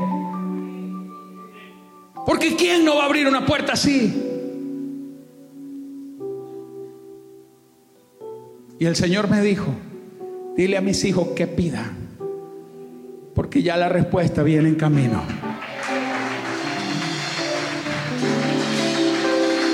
Porque 2.25 2.56
¿quién 2.56 2.86
no 2.86 2.97
va 2.97 3.04
a 3.04 3.06
abrir 3.06 3.28
una 3.28 3.45
puerta 3.45 3.73
así? 3.73 4.25
Y 8.78 8.86
el 8.86 8.95
Señor 8.95 9.30
me 9.30 9.41
dijo, 9.41 9.73
dile 10.56 10.78
a 10.78 10.82
mis 10.82 11.04
hijos 11.04 11.30
que 11.30 11.47
pidan, 11.47 11.97
porque 13.36 13.62
ya 13.62 13.75
la 13.78 13.89
respuesta 13.89 14.43
viene 14.43 14.69
en 14.69 14.75
camino. 14.75 15.21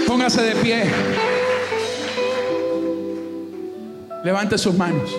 Póngase 0.08 0.42
de 0.42 0.56
pie. 0.56 0.86
Levante 4.24 4.58
sus 4.58 4.74
manos. 4.76 5.16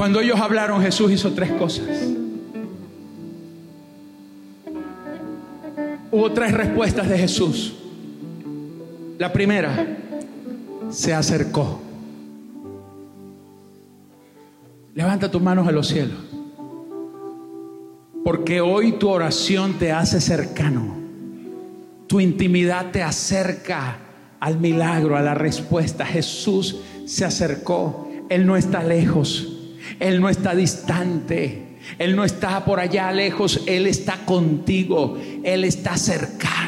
Cuando 0.00 0.22
ellos 0.22 0.40
hablaron, 0.40 0.80
Jesús 0.80 1.12
hizo 1.12 1.34
tres 1.34 1.52
cosas. 1.52 1.86
Hubo 6.10 6.32
tres 6.32 6.52
respuestas 6.52 7.06
de 7.06 7.18
Jesús. 7.18 7.74
La 9.18 9.30
primera, 9.30 9.98
se 10.88 11.12
acercó. 11.12 11.82
Levanta 14.94 15.30
tus 15.30 15.42
manos 15.42 15.68
a 15.68 15.70
los 15.70 15.88
cielos. 15.88 16.16
Porque 18.24 18.62
hoy 18.62 18.92
tu 18.92 19.10
oración 19.10 19.74
te 19.74 19.92
hace 19.92 20.22
cercano. 20.22 20.96
Tu 22.06 22.20
intimidad 22.20 22.90
te 22.90 23.02
acerca 23.02 23.98
al 24.40 24.58
milagro, 24.58 25.18
a 25.18 25.20
la 25.20 25.34
respuesta. 25.34 26.06
Jesús 26.06 26.80
se 27.04 27.26
acercó. 27.26 28.08
Él 28.30 28.46
no 28.46 28.56
está 28.56 28.82
lejos. 28.82 29.58
Él 29.98 30.20
no 30.20 30.28
está 30.28 30.54
distante. 30.54 31.70
Él 31.98 32.14
no 32.14 32.24
está 32.24 32.64
por 32.64 32.78
allá 32.78 33.10
lejos, 33.10 33.62
Él 33.66 33.86
está 33.86 34.18
contigo, 34.24 35.18
Él 35.42 35.64
está 35.64 35.96
cercano, 35.96 36.59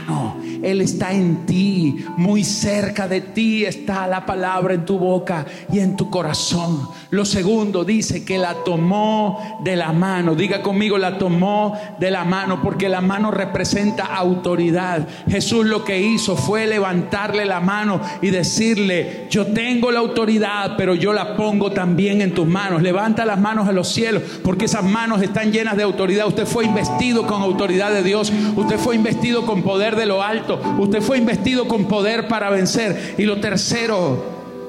Él 0.63 0.81
está 0.81 1.13
en 1.13 1.47
ti, 1.47 2.05
muy 2.17 2.45
cerca 2.45 3.09
de 3.09 3.21
ti 3.21 3.65
está 3.65 4.07
la 4.07 4.25
palabra 4.25 4.75
en 4.75 4.85
tu 4.85 4.99
boca 4.99 5.45
y 5.73 5.81
en 5.81 5.97
tu 5.97 6.11
corazón. 6.11 6.89
Lo 7.11 7.25
segundo 7.25 7.85
dice 7.85 8.25
que 8.25 8.39
la 8.39 8.55
tomó 8.65 9.61
de 9.63 9.77
la 9.77 9.93
mano, 9.93 10.35
diga 10.35 10.63
conmigo, 10.63 10.97
la 10.99 11.19
tomó 11.19 11.77
de 11.99 12.11
la 12.11 12.25
mano, 12.25 12.63
porque 12.63 12.89
la 12.89 13.01
mano 13.01 13.31
representa 13.31 14.07
autoridad. 14.07 15.07
Jesús 15.29 15.67
lo 15.67 15.85
que 15.85 16.01
hizo 16.01 16.37
fue 16.37 16.67
levantarle 16.67 17.45
la 17.45 17.61
mano 17.61 18.01
y 18.23 18.31
decirle, 18.31 19.27
yo 19.31 19.47
tengo 19.47 19.91
la 19.91 20.01
autoridad, 20.01 20.75
pero 20.77 20.95
yo 20.95 21.13
la 21.13 21.37
pongo 21.37 21.73
también 21.73 22.23
en 22.23 22.33
tus 22.33 22.47
manos. 22.47 22.83
Levanta 22.83 23.25
las 23.25 23.41
manos 23.41 23.69
a 23.69 23.73
los 23.73 23.89
cielos, 23.89 24.23
porque 24.43 24.67
esas 24.67 24.85
manos 24.85 25.23
están 25.23 25.53
llenas 25.53 25.77
de 25.77 25.83
autoridad. 25.83 26.27
Usted 26.27 26.47
fue 26.47 26.65
investido 26.65 27.27
con 27.27 27.43
autoridad 27.43 27.93
de 27.93 28.03
Dios. 28.03 28.33
Usted 28.57 28.79
fue 28.79 28.97
investido 28.97 29.45
con 29.45 29.63
poder 29.63 29.97
de 29.97 30.07
lo 30.07 30.23
alto. 30.23 30.52
Usted 30.79 31.01
fue 31.01 31.19
investido 31.19 31.69
con 31.69 31.87
poder 31.87 32.29
para 32.29 32.51
vencer. 32.51 33.15
Y 33.19 33.25
lo 33.25 33.41
tercero, 33.41 34.25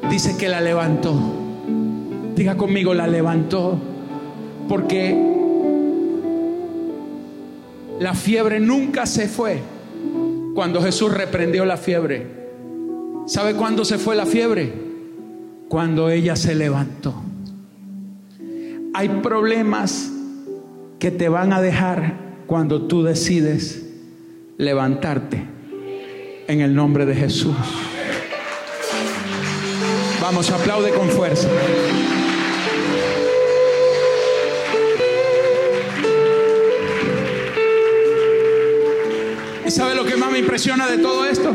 dice 0.09 0.37
que 0.37 0.49
la 0.49 0.61
levantó. 0.61 1.13
Diga 2.35 2.55
conmigo, 2.55 2.93
la 2.93 3.07
levantó. 3.07 3.77
Porque 4.67 5.15
la 7.99 8.13
fiebre 8.13 8.59
nunca 8.59 9.05
se 9.05 9.27
fue 9.27 9.59
cuando 10.55 10.81
Jesús 10.81 11.13
reprendió 11.13 11.65
la 11.65 11.77
fiebre. 11.77 12.27
¿Sabe 13.25 13.53
cuándo 13.55 13.85
se 13.85 13.97
fue 13.97 14.15
la 14.15 14.25
fiebre? 14.25 14.73
Cuando 15.69 16.09
ella 16.09 16.35
se 16.35 16.55
levantó. 16.55 17.13
Hay 18.93 19.09
problemas 19.21 20.11
que 20.99 21.09
te 21.11 21.29
van 21.29 21.51
a 21.53 21.61
dejar 21.61 22.15
cuando 22.45 22.83
tú 22.83 23.03
decides 23.03 23.85
levantarte 24.57 25.52
en 26.47 26.61
el 26.61 26.73
nombre 26.75 27.05
de 27.05 27.15
Jesús. 27.15 27.55
Vamos, 30.21 30.49
aplaude 30.51 30.91
con 30.91 31.09
fuerza. 31.09 31.47
¿Y 39.65 39.71
sabe 39.71 39.95
lo 39.95 40.05
que 40.05 40.15
más 40.15 40.31
me 40.31 40.39
impresiona 40.39 40.87
de 40.87 40.97
todo 40.97 41.25
esto? 41.25 41.53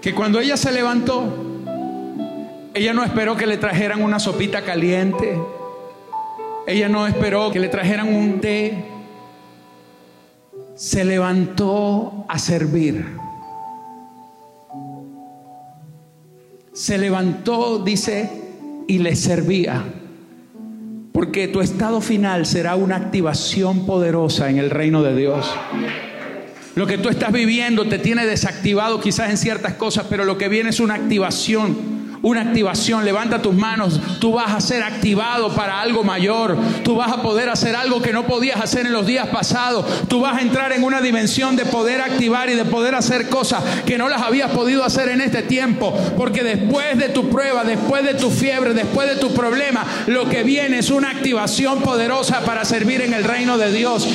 Que 0.00 0.14
cuando 0.14 0.40
ella 0.40 0.56
se 0.56 0.72
levantó, 0.72 1.32
ella 2.74 2.92
no 2.92 3.04
esperó 3.04 3.36
que 3.36 3.46
le 3.46 3.56
trajeran 3.56 4.02
una 4.02 4.18
sopita 4.18 4.62
caliente 4.62 5.38
ella 6.68 6.86
no 6.90 7.06
esperó 7.06 7.50
que 7.50 7.60
le 7.60 7.70
trajeran 7.70 8.14
un 8.14 8.42
té. 8.42 8.84
Se 10.78 11.04
levantó 11.04 12.24
a 12.28 12.38
servir. 12.38 13.04
Se 16.72 16.96
levantó, 16.98 17.80
dice, 17.80 18.30
y 18.86 18.98
le 18.98 19.16
servía. 19.16 19.82
Porque 21.12 21.48
tu 21.48 21.60
estado 21.62 22.00
final 22.00 22.46
será 22.46 22.76
una 22.76 22.94
activación 22.94 23.86
poderosa 23.86 24.50
en 24.50 24.58
el 24.58 24.70
reino 24.70 25.02
de 25.02 25.16
Dios. 25.16 25.52
Lo 26.76 26.86
que 26.86 26.98
tú 26.98 27.08
estás 27.08 27.32
viviendo 27.32 27.88
te 27.88 27.98
tiene 27.98 28.24
desactivado 28.24 29.00
quizás 29.00 29.30
en 29.30 29.36
ciertas 29.36 29.74
cosas, 29.74 30.06
pero 30.08 30.24
lo 30.24 30.38
que 30.38 30.48
viene 30.48 30.70
es 30.70 30.78
una 30.78 30.94
activación 30.94 31.97
una 32.22 32.42
activación. 32.42 33.04
Levanta 33.04 33.40
tus 33.40 33.54
manos. 33.54 34.00
Tú 34.20 34.32
vas 34.32 34.52
a 34.52 34.60
ser 34.60 34.82
activado 34.82 35.54
para 35.54 35.80
algo 35.80 36.04
mayor. 36.04 36.56
Tú 36.84 36.96
vas 36.96 37.12
a 37.12 37.22
poder 37.22 37.48
hacer 37.48 37.76
algo 37.76 38.00
que 38.00 38.12
no 38.12 38.26
podías 38.26 38.60
hacer 38.60 38.86
en 38.86 38.92
los 38.92 39.06
días 39.06 39.28
pasados. 39.28 39.84
Tú 40.08 40.20
vas 40.20 40.38
a 40.38 40.40
entrar 40.40 40.72
en 40.72 40.84
una 40.84 41.00
dimensión 41.00 41.56
de 41.56 41.64
poder 41.64 42.00
activar 42.00 42.50
y 42.50 42.54
de 42.54 42.64
poder 42.64 42.94
hacer 42.94 43.28
cosas 43.28 43.62
que 43.86 43.98
no 43.98 44.08
las 44.08 44.22
habías 44.22 44.50
podido 44.50 44.84
hacer 44.84 45.08
en 45.08 45.20
este 45.20 45.42
tiempo. 45.42 45.96
Porque 46.16 46.42
después 46.42 46.98
de 46.98 47.08
tu 47.08 47.28
prueba, 47.28 47.64
después 47.64 48.04
de 48.04 48.14
tu 48.14 48.30
fiebre, 48.30 48.74
después 48.74 49.08
de 49.08 49.16
tu 49.16 49.32
problema, 49.32 49.84
lo 50.06 50.28
que 50.28 50.42
viene 50.42 50.78
es 50.78 50.90
una 50.90 51.10
activación 51.10 51.80
poderosa 51.80 52.40
para 52.40 52.64
servir 52.64 53.02
en 53.02 53.14
el 53.14 53.24
reino 53.24 53.58
de 53.58 53.72
Dios. 53.72 54.08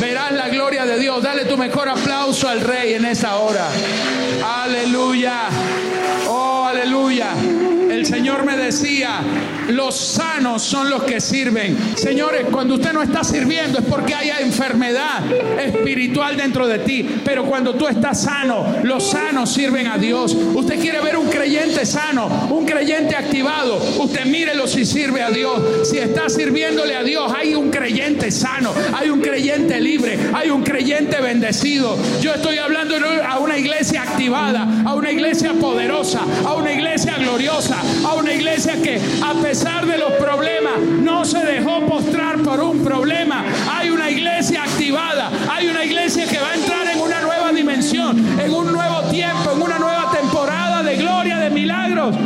Verás 0.00 0.32
la 0.32 0.48
gloria 0.48 0.86
de 0.86 0.98
Dios. 0.98 1.22
Dale 1.22 1.44
tu 1.44 1.56
mejor 1.56 1.88
aplauso 1.88 2.48
al 2.48 2.60
Rey 2.60 2.94
en 2.94 3.04
esa 3.04 3.36
hora. 3.36 3.68
Aleluya. 4.62 5.48
Oh, 6.28 6.41
aleluya. 6.72 7.71
El 7.92 8.06
Señor 8.06 8.46
me 8.46 8.56
decía, 8.56 9.20
los 9.68 9.94
sanos 9.94 10.62
son 10.62 10.88
los 10.88 11.02
que 11.02 11.20
sirven. 11.20 11.76
Señores, 11.94 12.46
cuando 12.50 12.76
usted 12.76 12.90
no 12.90 13.02
está 13.02 13.22
sirviendo 13.22 13.80
es 13.80 13.84
porque 13.84 14.14
hay 14.14 14.30
enfermedad 14.42 15.20
espiritual 15.60 16.34
dentro 16.34 16.66
de 16.66 16.78
ti. 16.78 17.06
Pero 17.22 17.44
cuando 17.44 17.74
tú 17.74 17.86
estás 17.86 18.22
sano, 18.22 18.76
los 18.82 19.10
sanos 19.10 19.52
sirven 19.52 19.88
a 19.88 19.98
Dios. 19.98 20.34
Usted 20.34 20.80
quiere 20.80 21.02
ver 21.02 21.18
un 21.18 21.28
creyente 21.28 21.84
sano, 21.84 22.48
un 22.50 22.64
creyente 22.64 23.14
activado. 23.14 23.76
Usted 23.98 24.24
mírelo 24.24 24.66
si 24.66 24.86
sirve 24.86 25.20
a 25.20 25.30
Dios. 25.30 25.86
Si 25.86 25.98
está 25.98 26.30
sirviéndole 26.30 26.96
a 26.96 27.02
Dios, 27.02 27.30
hay 27.36 27.54
un 27.54 27.70
creyente 27.70 28.30
sano, 28.30 28.72
hay 28.94 29.10
un 29.10 29.20
creyente 29.20 29.78
libre, 29.82 30.18
hay 30.32 30.48
un 30.48 30.62
creyente 30.62 31.20
bendecido. 31.20 31.98
Yo 32.22 32.32
estoy 32.32 32.56
hablando 32.56 32.94
a 33.22 33.38
una 33.38 33.58
iglesia 33.58 34.02
activada, 34.02 34.82
a 34.86 34.94
una 34.94 35.10
iglesia 35.10 35.52
poderosa, 35.60 36.20
a 36.46 36.54
una 36.54 36.72
iglesia 36.72 37.16
gloriosa 37.18 37.81
a 38.04 38.14
una 38.14 38.32
iglesia 38.32 38.80
que 38.80 39.00
a 39.22 39.34
pesar 39.34 39.86
de 39.86 39.98
los 39.98 40.12
problemas 40.12 40.78
no 40.80 41.24
se 41.24 41.38
dejó 41.38 41.84
postrar 41.86 42.38
por 42.38 42.60
un 42.60 42.82
problema. 42.82 43.44
Hay 43.70 43.90
una 43.90 44.10
iglesia 44.10 44.62
activada, 44.64 45.30
hay 45.50 45.68
una 45.68 45.84
iglesia 45.84 46.26
que 46.26 46.38
va 46.38 46.50
a 46.50 46.54
entrar 46.54 46.86
en 46.88 47.00
una 47.00 47.20
nueva 47.20 47.52
dimensión, 47.52 48.40
en 48.40 48.52
un 48.52 48.72
nuevo 48.72 49.02
tiempo, 49.10 49.52
en 49.54 49.62
una 49.62 49.78
nueva 49.78 50.10
temporada 50.10 50.82
de 50.82 50.96
gloria, 50.96 51.38
de 51.38 51.50
milagros. 51.50 52.16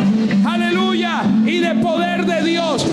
Aleluya, 0.47 1.23
y 1.45 1.59
de 1.59 1.75
poder 1.77 2.25
de 2.25 2.43
Dios. 2.43 2.87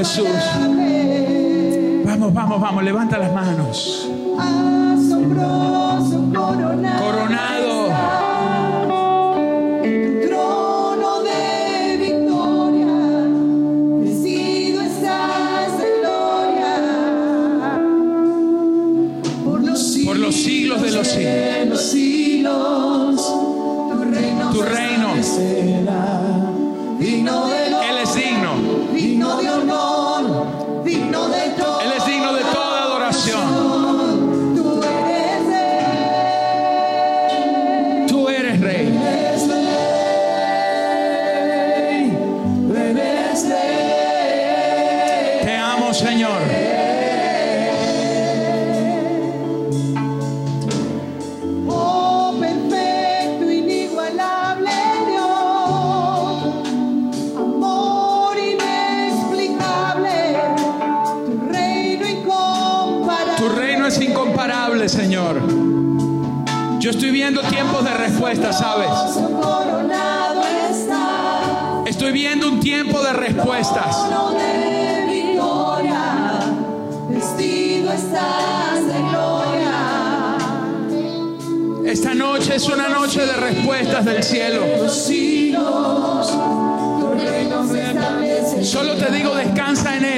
Jesús. 0.00 0.26
Vamos, 2.06 2.32
vamos, 2.32 2.58
vamos, 2.58 2.82
levanta 2.82 3.18
las 3.18 3.34
manos. 3.34 4.09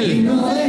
él. 0.03 0.62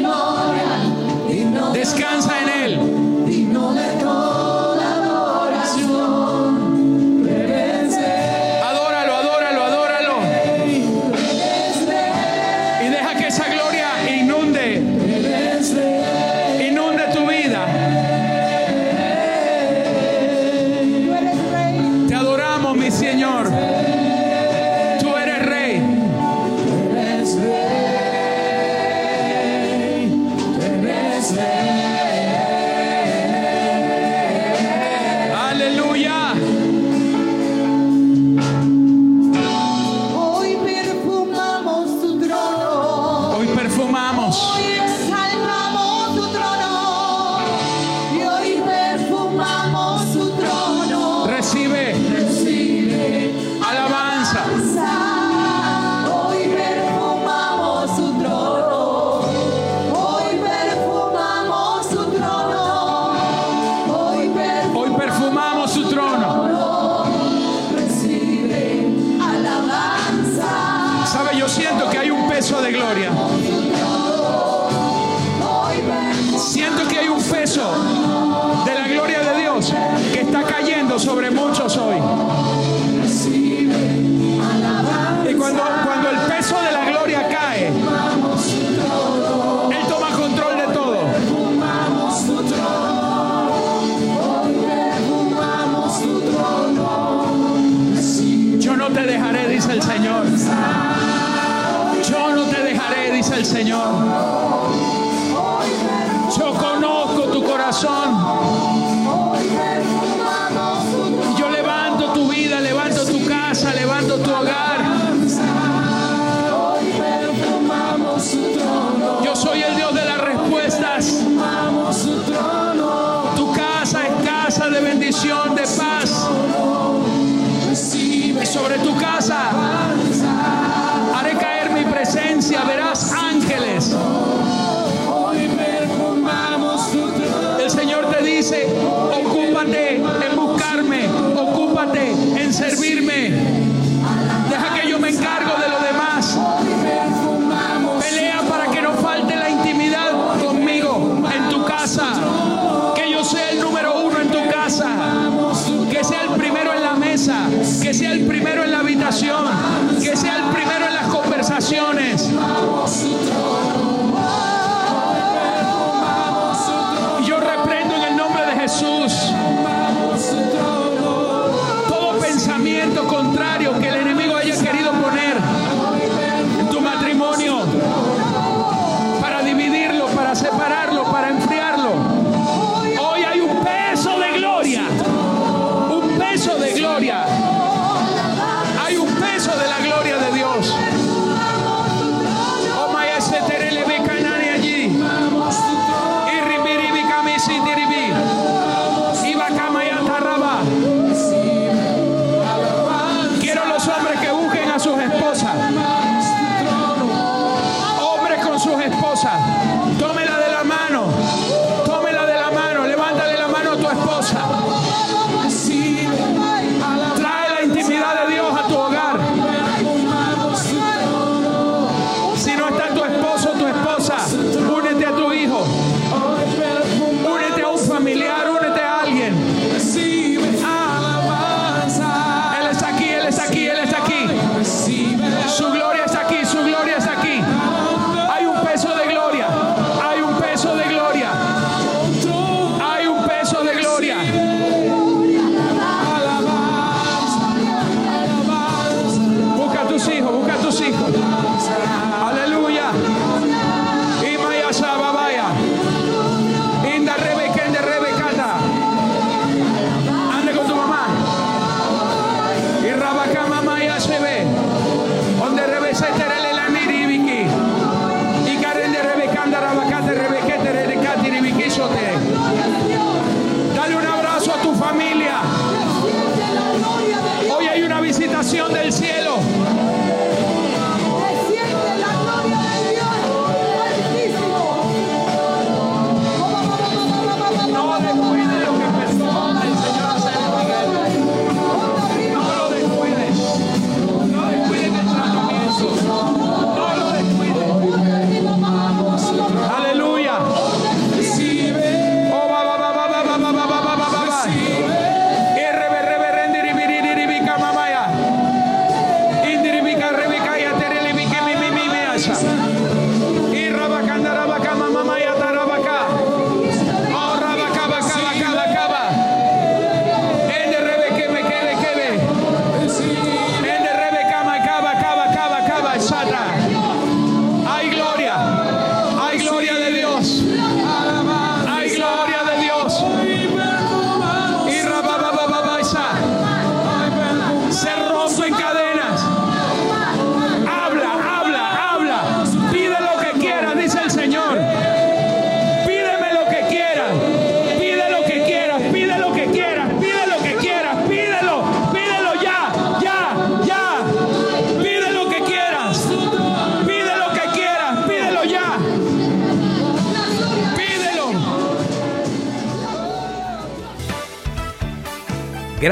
Señor. 103.74 104.23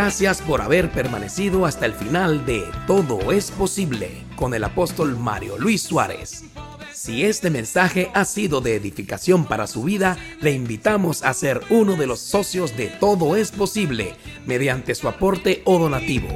Gracias 0.04 0.41
por 0.41 0.62
haber 0.62 0.89
permanecido 0.89 1.68
hasta 1.68 1.86
el 1.86 1.93
final 1.93 2.43
de 2.43 2.64
Todo 2.88 3.32
es 3.32 3.52
posible 3.52 4.24
con 4.36 4.56
el 4.56 4.64
apóstol 4.64 5.16
Mario 5.16 5.60
Luis 5.60 5.84
Suárez. 5.84 6.43
Si 6.91 7.24
este 7.24 7.52
mensaje 7.52 8.10
ha 8.16 8.26
sido 8.26 8.62
de 8.62 8.76
edificación 8.76 9.45
para 9.45 9.68
su 9.68 9.84
vida, 9.84 10.18
le 10.41 10.54
invitamos 10.54 11.24
a 11.24 11.32
ser 11.36 11.62
uno 11.70 11.97
de 11.97 12.08
los 12.08 12.20
socios 12.20 12.76
de 12.76 12.88
Todo 12.88 13.36
es 13.36 13.52
posible 13.52 14.16
mediante 14.47 14.95
su 14.95 15.08
aporte 15.08 15.62
o 15.66 15.78
donativo. 15.78 16.30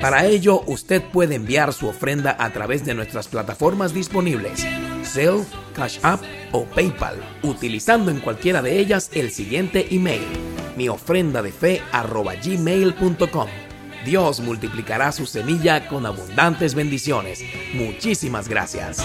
Para 0.00 0.26
ello, 0.26 0.62
usted 0.66 1.00
puede 1.00 1.36
enviar 1.36 1.72
su 1.72 1.86
ofrenda 1.86 2.36
a 2.40 2.52
través 2.52 2.84
de 2.84 2.94
nuestras 2.94 3.28
plataformas 3.28 3.94
disponibles, 3.94 4.66
Zelle, 5.04 5.44
Cash 5.76 6.00
App 6.02 6.22
o 6.50 6.64
PayPal, 6.64 7.22
utilizando 7.44 8.10
en 8.10 8.18
cualquiera 8.18 8.62
de 8.62 8.80
ellas 8.80 9.10
el 9.14 9.30
siguiente 9.30 9.86
email 9.94 10.26
mi 10.76 10.88
ofrenda 10.88 11.42
de 11.42 11.52
fe 11.52 11.82
gmail.com. 12.42 13.48
Dios 14.04 14.40
multiplicará 14.40 15.12
su 15.12 15.26
semilla 15.26 15.86
con 15.88 16.06
abundantes 16.06 16.74
bendiciones. 16.74 17.42
Muchísimas 17.74 18.48
gracias. 18.48 19.04